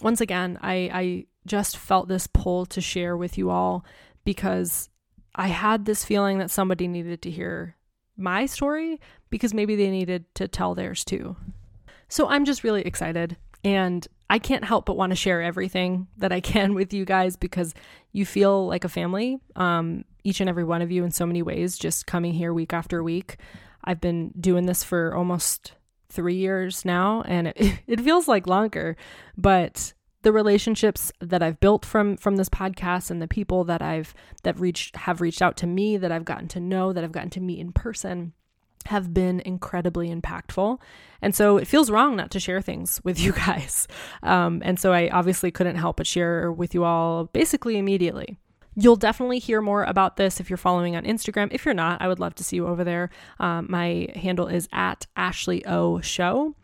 once 0.00 0.20
again, 0.20 0.58
I, 0.60 0.90
I 0.92 1.26
just 1.46 1.76
felt 1.76 2.08
this 2.08 2.26
pull 2.26 2.66
to 2.66 2.80
share 2.80 3.16
with 3.16 3.38
you 3.38 3.50
all 3.50 3.84
because 4.24 4.88
I 5.34 5.48
had 5.48 5.84
this 5.84 6.04
feeling 6.04 6.38
that 6.38 6.50
somebody 6.50 6.88
needed 6.88 7.22
to 7.22 7.30
hear 7.30 7.76
my 8.16 8.46
story 8.46 9.00
because 9.30 9.52
maybe 9.52 9.76
they 9.76 9.90
needed 9.90 10.32
to 10.36 10.48
tell 10.48 10.74
theirs 10.74 11.04
too. 11.04 11.36
So 12.08 12.28
I'm 12.28 12.44
just 12.44 12.64
really 12.64 12.82
excited 12.82 13.36
and 13.64 14.06
I 14.30 14.38
can't 14.38 14.64
help 14.64 14.86
but 14.86 14.96
want 14.96 15.10
to 15.10 15.16
share 15.16 15.42
everything 15.42 16.06
that 16.18 16.32
I 16.32 16.40
can 16.40 16.74
with 16.74 16.92
you 16.92 17.04
guys 17.04 17.36
because 17.36 17.74
you 18.12 18.24
feel 18.26 18.66
like 18.66 18.84
a 18.84 18.88
family, 18.88 19.38
um, 19.56 20.04
each 20.22 20.40
and 20.40 20.48
every 20.48 20.64
one 20.64 20.82
of 20.82 20.90
you 20.90 21.04
in 21.04 21.10
so 21.10 21.26
many 21.26 21.42
ways, 21.42 21.76
just 21.78 22.06
coming 22.06 22.32
here 22.32 22.52
week 22.52 22.72
after 22.72 23.02
week. 23.02 23.36
I've 23.84 24.00
been 24.00 24.32
doing 24.38 24.66
this 24.66 24.82
for 24.82 25.14
almost 25.14 25.72
three 26.08 26.36
years 26.36 26.84
now, 26.84 27.22
and 27.22 27.48
it, 27.48 27.80
it 27.86 28.00
feels 28.00 28.28
like 28.28 28.46
longer, 28.46 28.96
but 29.36 29.92
the 30.22 30.32
relationships 30.32 31.12
that 31.20 31.42
I've 31.42 31.60
built 31.60 31.84
from 31.84 32.16
from 32.16 32.36
this 32.36 32.48
podcast 32.48 33.10
and 33.10 33.20
the 33.20 33.28
people 33.28 33.62
that 33.64 33.82
I've 33.82 34.14
that 34.42 34.58
reached 34.58 34.96
have 34.96 35.20
reached 35.20 35.42
out 35.42 35.56
to 35.58 35.66
me 35.66 35.98
that 35.98 36.10
I've 36.10 36.24
gotten 36.24 36.48
to 36.48 36.60
know 36.60 36.92
that 36.92 37.04
I've 37.04 37.12
gotten 37.12 37.30
to 37.30 37.40
meet 37.40 37.60
in 37.60 37.72
person 37.72 38.32
have 38.86 39.14
been 39.14 39.40
incredibly 39.40 40.14
impactful. 40.14 40.78
And 41.22 41.34
so 41.34 41.56
it 41.56 41.66
feels 41.66 41.90
wrong 41.90 42.16
not 42.16 42.30
to 42.32 42.40
share 42.40 42.60
things 42.60 43.00
with 43.04 43.20
you 43.20 43.32
guys. 43.32 43.86
Um, 44.22 44.62
and 44.64 44.78
so 44.78 44.92
I 44.92 45.08
obviously 45.08 45.50
couldn't 45.50 45.76
help 45.76 45.96
but 45.96 46.06
share 46.06 46.52
with 46.52 46.74
you 46.74 46.84
all 46.84 47.24
basically 47.26 47.78
immediately. 47.78 48.38
You'll 48.76 48.96
definitely 48.96 49.38
hear 49.38 49.60
more 49.60 49.84
about 49.84 50.16
this 50.16 50.40
if 50.40 50.50
you're 50.50 50.56
following 50.56 50.96
on 50.96 51.04
Instagram. 51.04 51.48
If 51.52 51.64
you're 51.64 51.74
not, 51.74 52.02
I 52.02 52.08
would 52.08 52.18
love 52.18 52.34
to 52.36 52.44
see 52.44 52.56
you 52.56 52.66
over 52.66 52.84
there. 52.84 53.10
Um, 53.38 53.66
my 53.68 54.08
handle 54.14 54.48
is 54.48 54.68
at 54.72 55.06
Ashley 55.16 55.64
O 55.66 56.00
Show. 56.00 56.54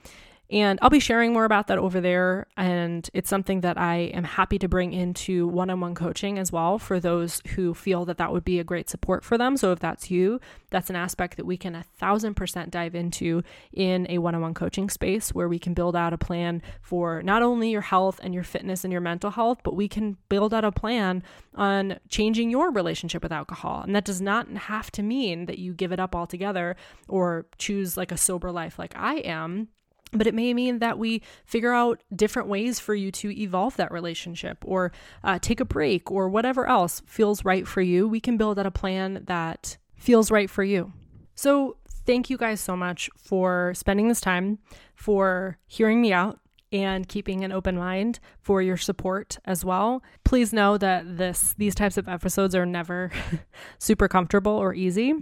And 0.51 0.81
I'll 0.83 0.91
be 0.91 0.99
sharing 0.99 1.33
more 1.33 1.45
about 1.45 1.69
that 1.69 1.79
over 1.79 2.01
there. 2.01 2.49
And 2.57 3.09
it's 3.15 3.31
something 3.31 3.61
that 3.61 3.79
I 3.79 4.11
am 4.15 4.25
happy 4.25 4.59
to 4.59 4.69
bring 4.69 4.93
into 4.93 5.47
one 5.47 5.71
on 5.71 5.81
one 5.81 5.95
coaching 5.95 6.39
as 6.39 6.51
well 6.51 6.79
for 6.79 6.99
those 6.99 7.41
who 7.55 7.73
feel 7.73 8.05
that 8.07 8.19
that 8.19 8.33
would 8.33 8.45
be 8.45 8.59
a 8.59 8.65
great 8.65 8.91
support 8.91 9.25
for 9.25 9.39
them. 9.39 9.57
So 9.57 9.71
if 9.71 9.79
that's 9.79 10.11
you, 10.11 10.41
that's 10.71 10.91
an 10.91 10.97
aspect 10.97 11.37
that 11.37 11.47
we 11.47 11.57
can 11.57 11.77
a 11.77 11.85
thousand 11.85 12.35
percent 12.35 12.71
dive 12.71 12.97
into 12.97 13.43
in 13.73 14.07
a 14.09 14.19
one 14.19 14.35
on 14.35 14.41
one 14.41 14.55
coaching 14.55 14.91
space 14.91 15.33
where 15.33 15.49
we 15.49 15.59
can 15.59 15.73
build 15.73 15.95
out 15.95 16.13
a 16.13 16.19
plan 16.19 16.63
for 16.83 17.23
not 17.23 17.43
only 17.43 17.71
your 17.71 17.81
health 17.81 18.19
and 18.23 18.35
your 18.35 18.45
fitness 18.45 18.83
and 18.83 18.91
your 18.91 19.01
mental 19.01 19.31
health, 19.31 19.59
but 19.63 19.77
we 19.77 19.87
can 19.87 20.17
build 20.29 20.53
out 20.53 20.65
a 20.65 20.73
plan 20.73 21.23
on 21.55 21.99
changing 22.09 22.51
your 22.51 22.73
relationship 22.73 23.23
with 23.23 23.33
alcohol. 23.33 23.83
And 23.83 23.95
that 23.95 24.05
does 24.05 24.21
not 24.21 24.49
have 24.49 24.91
to 24.93 25.03
mean 25.03 25.47
that 25.47 25.59
you 25.59 25.75
give 25.75 25.93
it 25.93 26.01
up 26.01 26.17
altogether 26.17 26.75
or 27.09 27.47
choose 27.59 27.97
like 27.97 28.11
a 28.11 28.17
sober 28.17 28.51
life 28.51 28.79
like 28.79 28.97
I 28.97 29.17
am 29.17 29.69
but 30.13 30.27
it 30.27 30.35
may 30.35 30.53
mean 30.55 30.79
that 30.81 30.99
we 30.99 31.23
figure 31.45 31.73
out 31.73 32.03
different 32.15 32.49
ways 32.49 32.81
for 32.81 32.95
you 32.95 33.11
to 33.13 33.31
evolve 33.41 33.77
that 33.77 33.93
relationship 33.93 34.59
or 34.65 34.93
uh, 35.23 35.39
take 35.41 35.61
a 35.61 35.65
break 35.65 36.11
or 36.11 36.29
whatever 36.29 36.67
else 36.67 37.03
feels 37.07 37.45
right 37.45 37.67
for 37.67 37.81
you. 37.81 38.09
We 38.09 38.21
can 38.21 38.37
build 38.37 38.59
out 38.59 38.67
a 38.67 38.71
plan 38.71 39.25
that 39.27 39.77
feels 39.97 40.31
right 40.31 40.51
for 40.51 40.65
you. 40.65 40.93
So, 41.35 41.77
thank 42.07 42.29
you 42.29 42.37
guys 42.37 42.61
so 42.61 42.77
much 42.77 43.09
for 43.17 43.73
spending 43.75 44.09
this 44.09 44.21
time, 44.21 44.59
for 44.95 45.59
hearing 45.67 46.01
me 46.01 46.13
out, 46.13 46.41
and 46.73 47.09
keeping 47.09 47.45
an 47.45 47.53
open 47.53 47.77
mind 47.77 48.21
for 48.41 48.63
your 48.63 48.77
support 48.77 49.39
as 49.45 49.65
well. 49.65 50.03
Please 50.25 50.53
know 50.53 50.79
that 50.79 51.17
this 51.19 51.55
these 51.59 51.75
types 51.75 51.97
of 51.97 52.09
episodes 52.09 52.55
are 52.55 52.67
never 52.67 53.11
super 53.79 54.09
comfortable 54.09 54.53
or 54.53 54.75
easy 54.75 55.15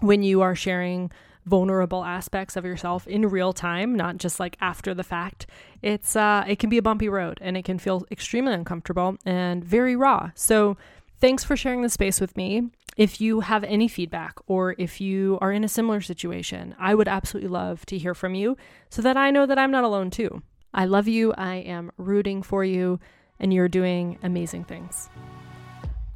when 0.00 0.22
you 0.22 0.40
are 0.40 0.54
sharing 0.54 1.10
vulnerable 1.48 2.04
aspects 2.04 2.56
of 2.56 2.64
yourself 2.64 3.06
in 3.06 3.28
real 3.28 3.52
time, 3.52 3.94
not 3.94 4.18
just 4.18 4.38
like 4.38 4.56
after 4.60 4.94
the 4.94 5.02
fact. 5.02 5.46
It's 5.82 6.14
uh 6.14 6.44
it 6.46 6.58
can 6.58 6.70
be 6.70 6.78
a 6.78 6.82
bumpy 6.82 7.08
road 7.08 7.38
and 7.40 7.56
it 7.56 7.64
can 7.64 7.78
feel 7.78 8.04
extremely 8.10 8.52
uncomfortable 8.52 9.16
and 9.24 9.64
very 9.64 9.96
raw. 9.96 10.30
So 10.34 10.76
thanks 11.20 11.44
for 11.44 11.56
sharing 11.56 11.82
the 11.82 11.88
space 11.88 12.20
with 12.20 12.36
me. 12.36 12.70
If 12.96 13.20
you 13.20 13.40
have 13.40 13.62
any 13.64 13.88
feedback 13.88 14.34
or 14.46 14.74
if 14.76 15.00
you 15.00 15.38
are 15.40 15.52
in 15.52 15.64
a 15.64 15.68
similar 15.68 16.00
situation, 16.00 16.74
I 16.78 16.94
would 16.94 17.08
absolutely 17.08 17.48
love 17.48 17.86
to 17.86 17.98
hear 17.98 18.14
from 18.14 18.34
you 18.34 18.56
so 18.90 19.02
that 19.02 19.16
I 19.16 19.30
know 19.30 19.46
that 19.46 19.58
I'm 19.58 19.70
not 19.70 19.84
alone 19.84 20.10
too. 20.10 20.42
I 20.74 20.84
love 20.84 21.08
you. 21.08 21.32
I 21.32 21.56
am 21.56 21.92
rooting 21.96 22.42
for 22.42 22.64
you 22.64 22.98
and 23.40 23.52
you're 23.52 23.68
doing 23.68 24.18
amazing 24.22 24.64
things. 24.64 25.08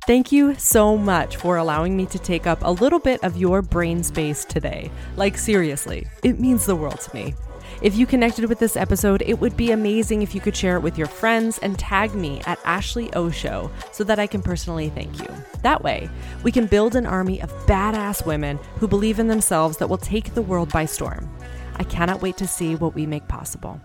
Thank 0.04 0.32
you 0.32 0.56
so 0.56 0.96
much 0.96 1.36
for 1.36 1.58
allowing 1.58 1.96
me 1.96 2.06
to 2.06 2.18
take 2.18 2.44
up 2.44 2.58
a 2.62 2.72
little 2.72 2.98
bit 2.98 3.22
of 3.22 3.36
your 3.36 3.62
brain 3.62 4.02
space 4.02 4.44
today. 4.44 4.90
Like, 5.14 5.38
seriously, 5.38 6.08
it 6.24 6.40
means 6.40 6.66
the 6.66 6.74
world 6.74 6.98
to 7.02 7.14
me. 7.14 7.34
If 7.82 7.94
you 7.94 8.04
connected 8.04 8.46
with 8.46 8.58
this 8.58 8.76
episode, 8.76 9.22
it 9.22 9.38
would 9.38 9.56
be 9.56 9.70
amazing 9.70 10.22
if 10.22 10.34
you 10.34 10.40
could 10.40 10.56
share 10.56 10.74
it 10.74 10.82
with 10.82 10.98
your 10.98 11.06
friends 11.06 11.58
and 11.58 11.78
tag 11.78 12.16
me 12.16 12.42
at 12.46 12.58
Ashley 12.64 13.12
O 13.12 13.30
Show 13.30 13.70
so 13.92 14.02
that 14.02 14.18
I 14.18 14.26
can 14.26 14.42
personally 14.42 14.88
thank 14.88 15.20
you. 15.20 15.28
That 15.62 15.84
way, 15.84 16.10
we 16.42 16.50
can 16.50 16.66
build 16.66 16.96
an 16.96 17.06
army 17.06 17.40
of 17.40 17.52
badass 17.66 18.26
women 18.26 18.58
who 18.78 18.88
believe 18.88 19.20
in 19.20 19.28
themselves 19.28 19.76
that 19.76 19.88
will 19.88 19.98
take 19.98 20.34
the 20.34 20.42
world 20.42 20.72
by 20.72 20.84
storm. 20.84 21.30
I 21.76 21.84
cannot 21.84 22.22
wait 22.22 22.36
to 22.38 22.48
see 22.48 22.74
what 22.74 22.96
we 22.96 23.06
make 23.06 23.28
possible. 23.28 23.80